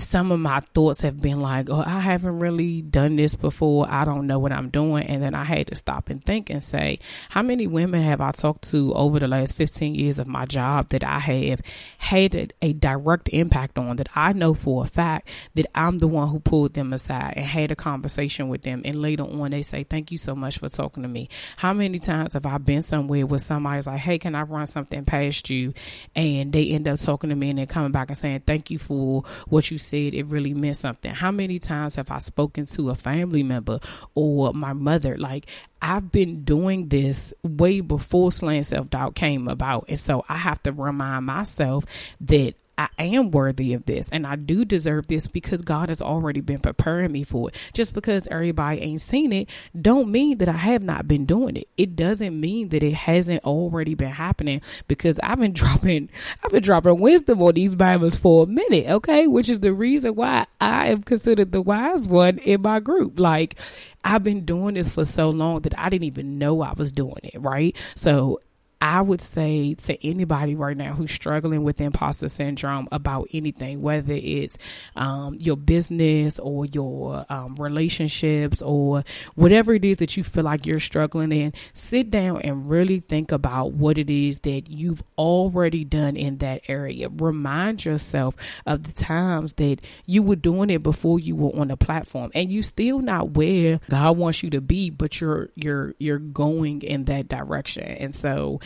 some 0.00 0.32
of 0.32 0.40
my 0.40 0.60
thoughts 0.74 1.02
have 1.02 1.20
been 1.20 1.40
like, 1.40 1.68
oh, 1.70 1.82
I 1.84 2.00
haven't 2.00 2.38
really 2.38 2.82
done 2.82 3.16
this 3.16 3.34
before. 3.34 3.86
I 3.88 4.04
don't 4.04 4.26
know 4.26 4.38
what 4.38 4.52
I'm 4.52 4.70
doing. 4.70 5.06
And 5.06 5.22
then 5.22 5.34
I 5.34 5.44
had 5.44 5.68
to 5.68 5.74
stop 5.74 6.08
and 6.08 6.24
think 6.24 6.50
and 6.50 6.62
say, 6.62 6.98
how 7.28 7.42
many 7.42 7.66
women 7.66 8.02
have 8.02 8.20
I 8.20 8.32
talked 8.32 8.70
to 8.70 8.92
over 8.94 9.18
the 9.18 9.28
last 9.28 9.56
15 9.56 9.94
years 9.94 10.18
of 10.18 10.26
my 10.26 10.44
job 10.46 10.90
that 10.90 11.04
I 11.04 11.18
have 11.18 11.60
had 11.98 12.54
a, 12.60 12.72
direct 12.80 13.28
impact 13.30 13.78
on 13.78 13.96
that 13.96 14.08
I 14.14 14.32
know 14.32 14.54
for 14.54 14.84
a 14.84 14.86
fact 14.86 15.28
that 15.54 15.66
I'm 15.74 15.98
the 15.98 16.08
one 16.08 16.28
who 16.28 16.40
pulled 16.40 16.72
them 16.72 16.92
aside 16.92 17.34
and 17.36 17.44
had 17.44 17.70
a 17.70 17.76
conversation 17.76 18.48
with 18.48 18.62
them. 18.62 18.82
And 18.84 19.02
later 19.02 19.24
on, 19.24 19.50
they 19.50 19.62
say, 19.62 19.84
thank 19.84 20.10
you 20.10 20.18
so 20.18 20.34
much 20.34 20.58
for 20.58 20.68
talking 20.68 21.02
to 21.02 21.08
me. 21.08 21.28
How 21.56 21.72
many 21.72 21.98
times 21.98 22.32
have 22.34 22.46
I 22.46 22.58
been 22.58 22.82
somewhere 22.82 23.26
where 23.26 23.38
somebody's 23.38 23.86
like, 23.86 23.98
hey, 23.98 24.18
can 24.18 24.34
I 24.34 24.42
run 24.42 24.66
something 24.66 25.04
past 25.04 25.50
you? 25.50 25.74
And 26.14 26.52
they 26.52 26.68
end 26.70 26.88
up 26.88 27.00
talking 27.00 27.30
to 27.30 27.36
me 27.36 27.50
and 27.50 27.58
then 27.58 27.66
coming 27.66 27.92
back 27.92 28.08
and 28.08 28.16
saying, 28.16 28.44
thank 28.46 28.70
you 28.70 28.78
for 28.78 29.24
what 29.48 29.70
you 29.70 29.78
it 29.92 30.26
really 30.26 30.54
meant 30.54 30.76
something. 30.76 31.12
How 31.12 31.30
many 31.30 31.58
times 31.58 31.96
have 31.96 32.10
I 32.10 32.18
spoken 32.18 32.66
to 32.66 32.90
a 32.90 32.94
family 32.94 33.42
member 33.42 33.80
or 34.14 34.52
my 34.54 34.72
mother? 34.72 35.16
Like, 35.16 35.46
I've 35.82 36.10
been 36.12 36.44
doing 36.44 36.88
this 36.88 37.32
way 37.42 37.80
before 37.80 38.32
slaying 38.32 38.62
self 38.62 38.90
doubt 38.90 39.14
came 39.14 39.48
about. 39.48 39.86
And 39.88 39.98
so 39.98 40.24
I 40.28 40.36
have 40.36 40.62
to 40.64 40.72
remind 40.72 41.26
myself 41.26 41.84
that 42.22 42.54
I 42.98 43.04
am 43.04 43.30
worthy 43.30 43.74
of 43.74 43.84
this 43.86 44.08
and 44.10 44.26
I 44.26 44.36
do 44.36 44.64
deserve 44.64 45.06
this 45.06 45.26
because 45.26 45.62
God 45.62 45.88
has 45.88 46.00
already 46.00 46.40
been 46.40 46.60
preparing 46.60 47.12
me 47.12 47.24
for 47.24 47.48
it. 47.48 47.56
Just 47.72 47.92
because 47.92 48.26
everybody 48.30 48.80
ain't 48.80 49.00
seen 49.00 49.32
it 49.32 49.48
don't 49.80 50.10
mean 50.10 50.38
that 50.38 50.48
I 50.48 50.52
have 50.52 50.82
not 50.82 51.08
been 51.08 51.26
doing 51.26 51.56
it. 51.56 51.68
It 51.76 51.96
doesn't 51.96 52.38
mean 52.38 52.68
that 52.70 52.82
it 52.82 52.94
hasn't 52.94 53.44
already 53.44 53.94
been 53.94 54.10
happening 54.10 54.60
because 54.88 55.18
I've 55.22 55.38
been 55.38 55.52
dropping 55.60 56.10
I've 56.42 56.50
been 56.50 56.62
dropping 56.62 57.00
wisdom 57.00 57.42
on 57.42 57.54
these 57.54 57.74
Bibles 57.74 58.16
for 58.18 58.44
a 58.44 58.46
minute, 58.46 58.86
okay? 58.86 59.26
Which 59.26 59.48
is 59.48 59.60
the 59.60 59.72
reason 59.72 60.14
why 60.14 60.46
I 60.60 60.88
am 60.88 61.02
considered 61.02 61.52
the 61.52 61.62
wise 61.62 62.06
one 62.08 62.38
in 62.38 62.62
my 62.62 62.80
group. 62.80 63.18
Like 63.18 63.56
I've 64.04 64.24
been 64.24 64.44
doing 64.44 64.74
this 64.74 64.90
for 64.90 65.04
so 65.04 65.30
long 65.30 65.60
that 65.62 65.78
I 65.78 65.88
didn't 65.88 66.04
even 66.04 66.38
know 66.38 66.62
I 66.62 66.72
was 66.72 66.92
doing 66.92 67.20
it, 67.22 67.40
right? 67.40 67.76
So 67.94 68.40
I 68.80 69.02
would 69.02 69.20
say 69.20 69.74
to 69.74 70.06
anybody 70.06 70.54
right 70.54 70.76
now 70.76 70.94
who's 70.94 71.12
struggling 71.12 71.64
with 71.64 71.80
imposter 71.82 72.28
syndrome 72.28 72.88
about 72.90 73.28
anything, 73.32 73.82
whether 73.82 74.14
it's 74.14 74.56
um, 74.96 75.34
your 75.38 75.56
business 75.56 76.38
or 76.38 76.64
your 76.64 77.26
um, 77.28 77.56
relationships 77.56 78.62
or 78.62 79.04
whatever 79.34 79.74
it 79.74 79.84
is 79.84 79.98
that 79.98 80.16
you 80.16 80.24
feel 80.24 80.44
like 80.44 80.64
you're 80.64 80.80
struggling 80.80 81.30
in, 81.30 81.52
sit 81.74 82.10
down 82.10 82.40
and 82.40 82.70
really 82.70 83.00
think 83.00 83.32
about 83.32 83.72
what 83.72 83.98
it 83.98 84.08
is 84.08 84.38
that 84.40 84.70
you've 84.70 85.02
already 85.18 85.84
done 85.84 86.16
in 86.16 86.38
that 86.38 86.62
area. 86.66 87.10
Remind 87.10 87.84
yourself 87.84 88.34
of 88.64 88.84
the 88.84 88.92
times 88.92 89.52
that 89.54 89.80
you 90.06 90.22
were 90.22 90.36
doing 90.36 90.70
it 90.70 90.82
before 90.82 91.20
you 91.20 91.36
were 91.36 91.58
on 91.60 91.68
the 91.68 91.76
platform 91.76 92.30
and 92.34 92.50
you 92.50 92.62
still 92.62 93.00
not 93.00 93.32
where 93.32 93.80
God 93.90 94.16
wants 94.16 94.42
you 94.42 94.48
to 94.50 94.62
be, 94.62 94.88
but 94.88 95.20
you're 95.20 95.50
you're 95.54 95.94
you're 95.98 96.18
going 96.18 96.80
in 96.80 97.04
that 97.04 97.28
direction. 97.28 97.84
And 97.84 98.14
so 98.14 98.60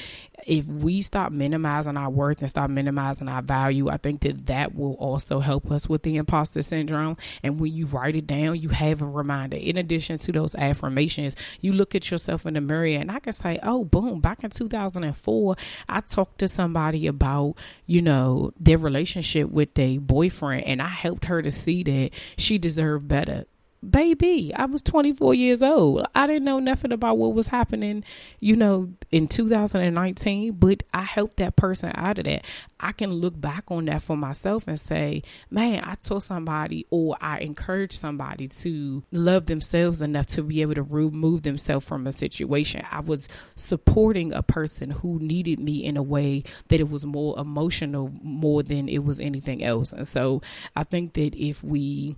if 0.47 0.67
we 0.67 1.03
stop 1.03 1.33
minimizing 1.33 1.97
our 1.97 2.11
worth 2.11 2.41
and 2.41 2.49
stop 2.49 2.71
minimizing 2.71 3.29
our 3.29 3.43
value, 3.43 3.89
I 3.89 3.97
think 3.97 4.21
that 4.23 4.47
that 4.47 4.75
will 4.75 4.95
also 4.95 5.41
help 5.41 5.71
us 5.71 5.89
with 5.89 6.03
the 6.03 6.17
imposter 6.17 6.63
syndrome. 6.63 7.17
And 7.43 7.59
when 7.61 7.73
you 7.73 7.87
write 7.87 8.17
it 8.17 8.27
down, 8.27 8.61
you 8.61 8.69
have 8.71 9.03
a 9.03 9.07
reminder. 9.07 9.57
In 9.57 9.77
addition 9.77 10.19
to 10.19 10.33
those 10.33 10.55
affirmations, 10.55 11.37
you 11.61 11.73
look 11.73 11.95
at 11.95 12.11
yourself 12.11 12.47
in 12.47 12.55
the 12.55 12.61
mirror, 12.61 12.85
and 12.85 13.11
I 13.11 13.21
can 13.21 13.33
say, 13.33 13.59
"Oh, 13.63 13.85
boom! 13.85 14.21
Back 14.21 14.45
in 14.45 14.51
2004, 14.51 15.57
I 15.89 16.01
talked 16.01 16.39
to 16.39 16.49
somebody 16.49 17.07
about 17.07 17.55
you 17.87 18.03
know 18.03 18.53
their 18.59 18.79
relationship 18.79 19.51
with 19.51 19.79
a 19.79 19.99
boyfriend, 19.99 20.65
and 20.65 20.83
I 20.83 20.89
helped 20.89 21.27
her 21.27 21.43
to 21.43 21.51
see 21.51 21.83
that 21.85 22.11
she 22.37 22.59
deserved 22.59 23.09
better." 23.09 23.47
Baby, 23.91 24.53
I 24.55 24.67
was 24.67 24.83
24 24.83 25.35
years 25.35 25.63
old. 25.63 26.07
I 26.15 26.27
didn't 26.27 26.45
know 26.45 26.59
nothing 26.59 26.93
about 26.93 27.19
what 27.19 27.35
was 27.35 27.47
happening, 27.47 28.05
you 28.41 28.57
know, 28.57 28.91
in 29.11 29.29
2019, 29.29 30.53
but 30.53 30.83
I 30.93 31.03
helped 31.03 31.39
that 31.39 31.57
person 31.57 31.93
out 31.95 32.19
of 32.19 32.25
that. 32.25 32.45
I 32.81 32.93
can 32.93 33.13
look 33.13 33.41
back 33.41 33.65
on 33.69 33.87
that 33.87 34.03
for 34.03 34.17
myself 34.17 34.69
and 34.69 34.79
say, 34.79 35.23
man, 35.51 35.83
I 35.85 35.95
told 35.97 36.23
somebody 36.23 36.87
or 36.91 37.17
I 37.21 37.41
encouraged 37.41 38.01
somebody 38.01 38.49
to 38.49 39.03
love 39.13 39.47
themselves 39.47 40.03
enough 40.03 40.27
to 40.29 40.43
be 40.43 40.63
able 40.63 40.75
to 40.75 40.83
remove 40.83 41.43
themselves 41.43 41.87
from 41.87 42.07
a 42.07 42.13
situation. 42.13 42.85
I 42.91 43.01
was 43.01 43.29
supporting 43.57 44.33
a 44.33 44.43
person 44.43 44.91
who 44.91 45.19
needed 45.19 45.59
me 45.59 45.85
in 45.85 45.97
a 45.97 46.03
way 46.03 46.45
that 46.69 46.81
it 46.81 46.89
was 46.91 47.05
more 47.05 47.39
emotional 47.39 48.11
more 48.23 48.63
than 48.63 48.89
it 48.89 49.05
was 49.05 49.21
anything 49.21 49.63
else. 49.65 49.93
And 49.93 50.07
so 50.07 50.43
I 50.77 50.85
think 50.85 51.15
that 51.15 51.35
if 51.35 51.63
we 51.63 52.17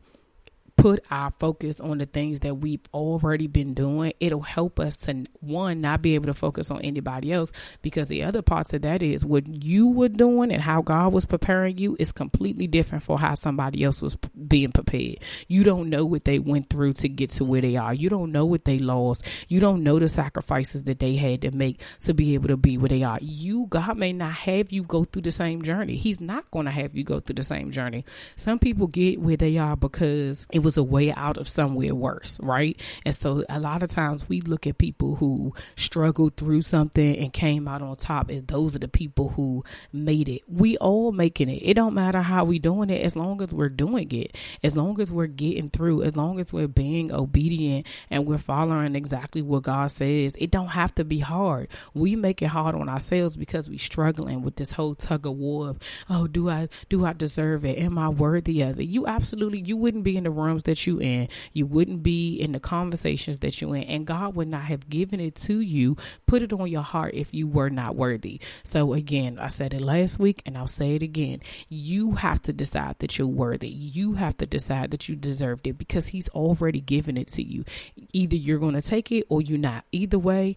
put 0.76 1.04
our 1.10 1.32
focus 1.38 1.80
on 1.80 1.98
the 1.98 2.06
things 2.06 2.40
that 2.40 2.56
we've 2.56 2.80
already 2.92 3.46
been 3.46 3.74
doing, 3.74 4.12
it'll 4.20 4.40
help 4.40 4.78
us 4.78 4.96
to 4.96 5.24
one 5.40 5.80
not 5.80 6.02
be 6.02 6.14
able 6.14 6.26
to 6.26 6.34
focus 6.34 6.70
on 6.70 6.80
anybody 6.82 7.32
else 7.32 7.52
because 7.82 8.08
the 8.08 8.22
other 8.22 8.42
parts 8.42 8.72
of 8.74 8.82
that 8.82 9.02
is 9.02 9.24
what 9.24 9.46
you 9.46 9.88
were 9.88 10.08
doing 10.08 10.52
and 10.52 10.62
how 10.62 10.82
God 10.82 11.12
was 11.12 11.24
preparing 11.24 11.78
you 11.78 11.96
is 11.98 12.12
completely 12.12 12.66
different 12.66 13.02
for 13.02 13.18
how 13.18 13.34
somebody 13.34 13.82
else 13.84 14.02
was 14.02 14.16
being 14.46 14.72
prepared. 14.72 15.18
You 15.48 15.64
don't 15.64 15.88
know 15.88 16.04
what 16.04 16.24
they 16.24 16.38
went 16.38 16.68
through 16.68 16.94
to 16.94 17.08
get 17.08 17.30
to 17.30 17.44
where 17.44 17.60
they 17.60 17.76
are. 17.76 17.94
You 17.94 18.08
don't 18.08 18.32
know 18.32 18.44
what 18.44 18.64
they 18.64 18.78
lost. 18.78 19.24
You 19.48 19.60
don't 19.60 19.82
know 19.82 19.98
the 19.98 20.08
sacrifices 20.08 20.84
that 20.84 20.98
they 20.98 21.16
had 21.16 21.42
to 21.42 21.50
make 21.50 21.80
to 22.00 22.14
be 22.14 22.34
able 22.34 22.48
to 22.48 22.56
be 22.56 22.76
where 22.78 22.88
they 22.88 23.02
are. 23.02 23.18
You 23.20 23.66
God 23.70 23.96
may 23.96 24.12
not 24.12 24.32
have 24.32 24.72
you 24.72 24.82
go 24.82 25.04
through 25.04 25.22
the 25.22 25.30
same 25.30 25.62
journey. 25.62 25.96
He's 25.96 26.20
not 26.20 26.50
going 26.50 26.66
to 26.66 26.70
have 26.72 26.94
you 26.94 27.04
go 27.04 27.20
through 27.20 27.36
the 27.36 27.42
same 27.42 27.70
journey. 27.70 28.04
Some 28.36 28.58
people 28.58 28.86
get 28.86 29.20
where 29.20 29.36
they 29.36 29.56
are 29.56 29.76
because 29.76 30.46
it 30.52 30.65
was 30.66 30.76
a 30.76 30.82
way 30.82 31.12
out 31.12 31.38
of 31.38 31.46
somewhere 31.46 31.94
worse, 31.94 32.40
right? 32.42 32.76
And 33.04 33.14
so 33.14 33.44
a 33.48 33.60
lot 33.60 33.84
of 33.84 33.88
times 33.88 34.28
we 34.28 34.40
look 34.40 34.66
at 34.66 34.78
people 34.78 35.14
who 35.14 35.54
struggled 35.76 36.36
through 36.36 36.62
something 36.62 37.16
and 37.16 37.32
came 37.32 37.68
out 37.68 37.82
on 37.82 37.94
top 37.94 38.32
as 38.32 38.42
those 38.42 38.74
are 38.74 38.80
the 38.80 38.88
people 38.88 39.28
who 39.28 39.62
made 39.92 40.28
it. 40.28 40.42
We 40.48 40.76
all 40.78 41.12
making 41.12 41.50
it. 41.50 41.62
It 41.62 41.74
don't 41.74 41.94
matter 41.94 42.20
how 42.20 42.44
we 42.44 42.58
doing 42.58 42.90
it 42.90 43.00
as 43.00 43.14
long 43.14 43.40
as 43.42 43.50
we're 43.50 43.68
doing 43.68 44.10
it. 44.10 44.36
As 44.64 44.76
long 44.76 45.00
as 45.00 45.12
we're 45.12 45.28
getting 45.28 45.70
through, 45.70 46.02
as 46.02 46.16
long 46.16 46.40
as 46.40 46.52
we're 46.52 46.66
being 46.66 47.12
obedient 47.12 47.86
and 48.10 48.26
we're 48.26 48.36
following 48.36 48.96
exactly 48.96 49.42
what 49.42 49.62
God 49.62 49.92
says. 49.92 50.34
It 50.36 50.50
don't 50.50 50.68
have 50.68 50.92
to 50.96 51.04
be 51.04 51.20
hard. 51.20 51.68
We 51.94 52.16
make 52.16 52.42
it 52.42 52.46
hard 52.46 52.74
on 52.74 52.88
ourselves 52.88 53.36
because 53.36 53.70
we 53.70 53.78
struggling 53.78 54.42
with 54.42 54.56
this 54.56 54.72
whole 54.72 54.96
tug 54.96 55.26
of 55.26 55.36
war 55.36 55.68
of, 55.68 55.78
oh, 56.10 56.26
do 56.26 56.50
I 56.50 56.68
do 56.88 57.04
I 57.04 57.12
deserve 57.12 57.64
it? 57.64 57.78
Am 57.78 57.98
I 57.98 58.08
worthy 58.08 58.62
of 58.62 58.80
it? 58.80 58.88
You 58.88 59.06
absolutely 59.06 59.60
you 59.60 59.76
wouldn't 59.76 60.02
be 60.02 60.16
in 60.16 60.24
the 60.24 60.30
that 60.64 60.86
you 60.86 60.98
in. 60.98 61.28
You 61.52 61.66
wouldn't 61.66 62.02
be 62.02 62.36
in 62.36 62.52
the 62.52 62.60
conversations 62.60 63.40
that 63.40 63.60
you 63.60 63.72
in. 63.72 63.84
And 63.84 64.06
God 64.06 64.34
would 64.34 64.48
not 64.48 64.62
have 64.62 64.88
given 64.88 65.20
it 65.20 65.34
to 65.36 65.60
you, 65.60 65.96
put 66.26 66.42
it 66.42 66.52
on 66.52 66.68
your 66.68 66.82
heart 66.82 67.14
if 67.14 67.32
you 67.32 67.46
were 67.46 67.70
not 67.70 67.96
worthy. 67.96 68.40
So 68.64 68.92
again, 68.92 69.38
I 69.38 69.48
said 69.48 69.74
it 69.74 69.80
last 69.80 70.18
week 70.18 70.42
and 70.46 70.56
I'll 70.56 70.66
say 70.66 70.94
it 70.94 71.02
again. 71.02 71.40
You 71.68 72.12
have 72.12 72.42
to 72.42 72.52
decide 72.52 72.98
that 73.00 73.18
you're 73.18 73.26
worthy. 73.26 73.68
You 73.68 74.14
have 74.14 74.36
to 74.38 74.46
decide 74.46 74.90
that 74.90 75.08
you 75.08 75.16
deserved 75.16 75.66
it 75.66 75.78
because 75.78 76.08
he's 76.08 76.28
already 76.30 76.80
given 76.80 77.16
it 77.16 77.28
to 77.28 77.42
you. 77.42 77.64
Either 78.12 78.36
you're 78.36 78.58
going 78.58 78.74
to 78.74 78.82
take 78.82 79.12
it 79.12 79.26
or 79.28 79.42
you're 79.42 79.58
not. 79.58 79.84
Either 79.92 80.18
way, 80.18 80.56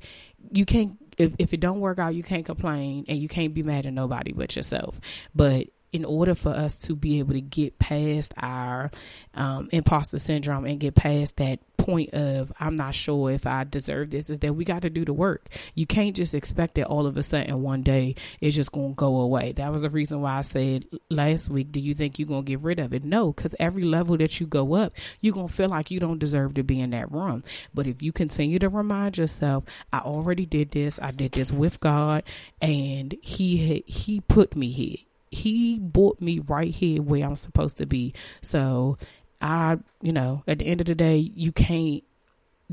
you 0.52 0.66
can't 0.66 0.98
if, 1.20 1.36
if 1.38 1.54
it 1.54 1.60
don't 1.60 1.82
work 1.82 2.00
out, 2.00 2.16
you 2.16 2.24
can't 2.24 2.46
complain 2.46 3.06
and 3.08 3.20
you 3.20 3.28
can't 3.28 3.54
be 3.54 3.62
mad 3.62 3.86
at 3.86 3.94
nobody 3.94 4.32
but 4.32 4.56
yourself. 4.56 5.00
But 5.36 5.68
in 5.92 6.06
order 6.06 6.36
for 6.36 6.50
us 6.50 6.76
to 6.76 6.96
be 6.96 7.20
able 7.20 7.34
to 7.34 7.42
get 7.42 7.80
past 7.80 8.34
our 8.38 8.92
um, 9.34 9.70
imposter 9.72 10.20
syndrome 10.20 10.66
and 10.66 10.80
get 10.80 10.96
past 10.96 11.38
that 11.38 11.60
point 11.78 12.14
of 12.14 12.52
I'm 12.60 12.76
not 12.76 12.94
sure 12.94 13.32
if 13.32 13.48
I 13.48 13.64
deserve 13.64 14.10
this 14.10 14.30
is 14.30 14.40
that 14.40 14.54
we 14.54 14.66
got 14.66 14.84
to 14.84 14.90
do 14.90 15.06
the 15.06 15.14
work. 15.14 15.48
You 15.74 15.88
can't 15.88 16.16
just 16.16 16.36
expect 16.36 16.76
that 16.76 16.86
all 16.86 17.08
of 17.08 17.18
a 17.18 17.24
sudden 17.24 17.64
one 17.64 17.82
day 17.82 18.16
it's 18.42 18.56
just 18.56 18.72
going 18.72 18.92
to 18.92 18.96
go 18.96 19.22
away. 19.22 19.54
That 19.54 19.72
was 19.72 19.82
the 19.82 19.90
reason 19.90 20.22
why 20.22 20.38
I 20.38 20.42
said 20.42 20.86
last 21.10 21.50
week, 21.50 21.72
do 21.72 21.80
you 21.80 21.96
think 21.96 22.20
you're 22.20 22.28
going 22.28 22.46
to 22.46 22.50
get 22.50 22.60
rid 22.60 22.80
of 22.80 22.94
it? 22.94 23.04
No, 23.04 23.32
because 23.32 23.56
every 23.60 23.84
level 23.84 24.18
that 24.18 24.40
you 24.40 24.46
go 24.46 24.76
up, 24.76 24.94
you're 25.22 25.34
going 25.34 25.48
to 25.48 25.54
feel 25.54 25.70
like 25.70 25.90
you 25.90 26.00
don't 26.00 26.20
deserve 26.20 26.54
to 26.56 26.64
be 26.64 26.80
in 26.80 26.92
that 26.92 27.12
room. 27.12 27.44
But 27.74 27.88
if 27.88 28.04
you 28.04 28.12
continue 28.12 28.60
to 28.60 28.70
remind 28.70 29.18
yourself, 29.18 29.64
I 29.92 30.00
already 30.00 30.46
did 30.46 30.72
this, 30.72 31.00
I 31.02 31.12
did 31.12 31.32
this 31.32 31.52
with 31.52 31.80
God, 31.80 32.24
and 32.62 33.16
He 33.22 33.84
He 33.88 34.22
put 34.22 34.56
me 34.56 34.70
here 34.70 34.98
he 35.32 35.80
brought 35.80 36.22
me 36.22 36.40
right 36.40 36.74
here 36.74 37.02
where 37.02 37.26
I'm 37.26 37.36
supposed 37.36 37.78
to 37.78 37.86
be. 37.86 38.14
So 38.42 38.98
I, 39.42 39.78
you 40.02 40.12
know, 40.12 40.44
at 40.48 40.60
the 40.60 40.66
end 40.66 40.82
of 40.82 40.88
the 40.88 40.96
day, 40.96 41.18
you 41.18 41.52
can't 41.52 42.04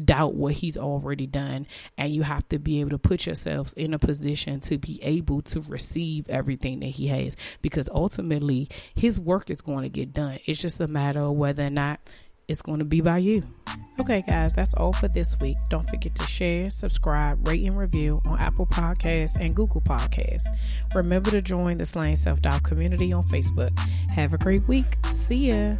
doubt 0.03 0.35
what 0.35 0.53
he's 0.53 0.77
already 0.77 1.27
done. 1.27 1.67
And 1.97 2.15
you 2.15 2.23
have 2.23 2.49
to 2.51 2.59
be 2.59 2.81
able 2.81 2.91
to 2.91 2.99
put 2.99 3.27
yourselves 3.27 3.73
in 3.75 3.95
a 3.95 3.99
position 3.99 4.61
to 4.61 4.79
be 4.79 5.03
able 5.03 5.41
to 5.43 5.61
receive 5.63 6.29
everything 6.29 6.81
that 6.81 6.87
he 6.87 7.09
has. 7.09 7.37
Because 7.63 7.89
ultimately 7.93 8.69
his 8.95 9.19
work 9.19 9.51
is 9.51 9.61
going 9.61 9.83
to 9.83 9.89
get 9.89 10.13
done. 10.13 10.39
It's 10.45 10.59
just 10.59 10.81
a 10.81 10.87
matter 10.87 11.21
of 11.21 11.33
whether 11.33 11.65
or 11.65 11.71
not 11.71 12.01
it's 12.49 12.63
going 12.63 12.79
to 12.79 12.85
be 12.85 13.01
by 13.01 13.19
you. 13.19 13.43
Okay 13.99 14.23
guys 14.23 14.53
that's 14.53 14.75
all 14.75 14.93
for 14.93 15.09
this 15.09 15.39
week. 15.41 15.57
Don't 15.69 15.89
forget 15.89 16.15
to 16.17 16.23
share 16.25 16.69
subscribe 16.71 17.47
rate 17.49 17.65
and 17.65 17.79
review 17.79 18.21
on 18.27 18.39
apple 18.39 18.67
podcasts 18.67 19.37
and 19.41 19.55
google 19.57 19.81
podcasts. 19.81 20.45
Remember 20.95 21.31
to 21.31 21.43
join 21.43 21.79
the 21.79 21.87
slaying 21.87 22.17
self-doubt 22.17 22.63
community 22.63 23.13
on 23.13 23.25
facebook. 23.25 23.77
Have 24.11 24.35
a 24.35 24.39
great 24.39 24.67
week. 24.69 24.99
See 25.13 25.49
ya. 25.49 25.77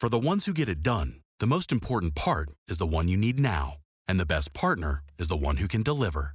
For 0.00 0.10
the 0.10 0.18
ones 0.18 0.44
who 0.44 0.52
get 0.52 0.68
it 0.68 0.82
done, 0.82 1.20
the 1.40 1.46
most 1.46 1.72
important 1.72 2.14
part 2.14 2.50
is 2.68 2.76
the 2.76 2.86
one 2.86 3.08
you 3.08 3.16
need 3.16 3.38
now. 3.38 3.76
And 4.06 4.20
the 4.20 4.26
best 4.26 4.52
partner 4.52 5.02
is 5.18 5.28
the 5.28 5.36
one 5.36 5.56
who 5.56 5.66
can 5.66 5.82
deliver. 5.82 6.34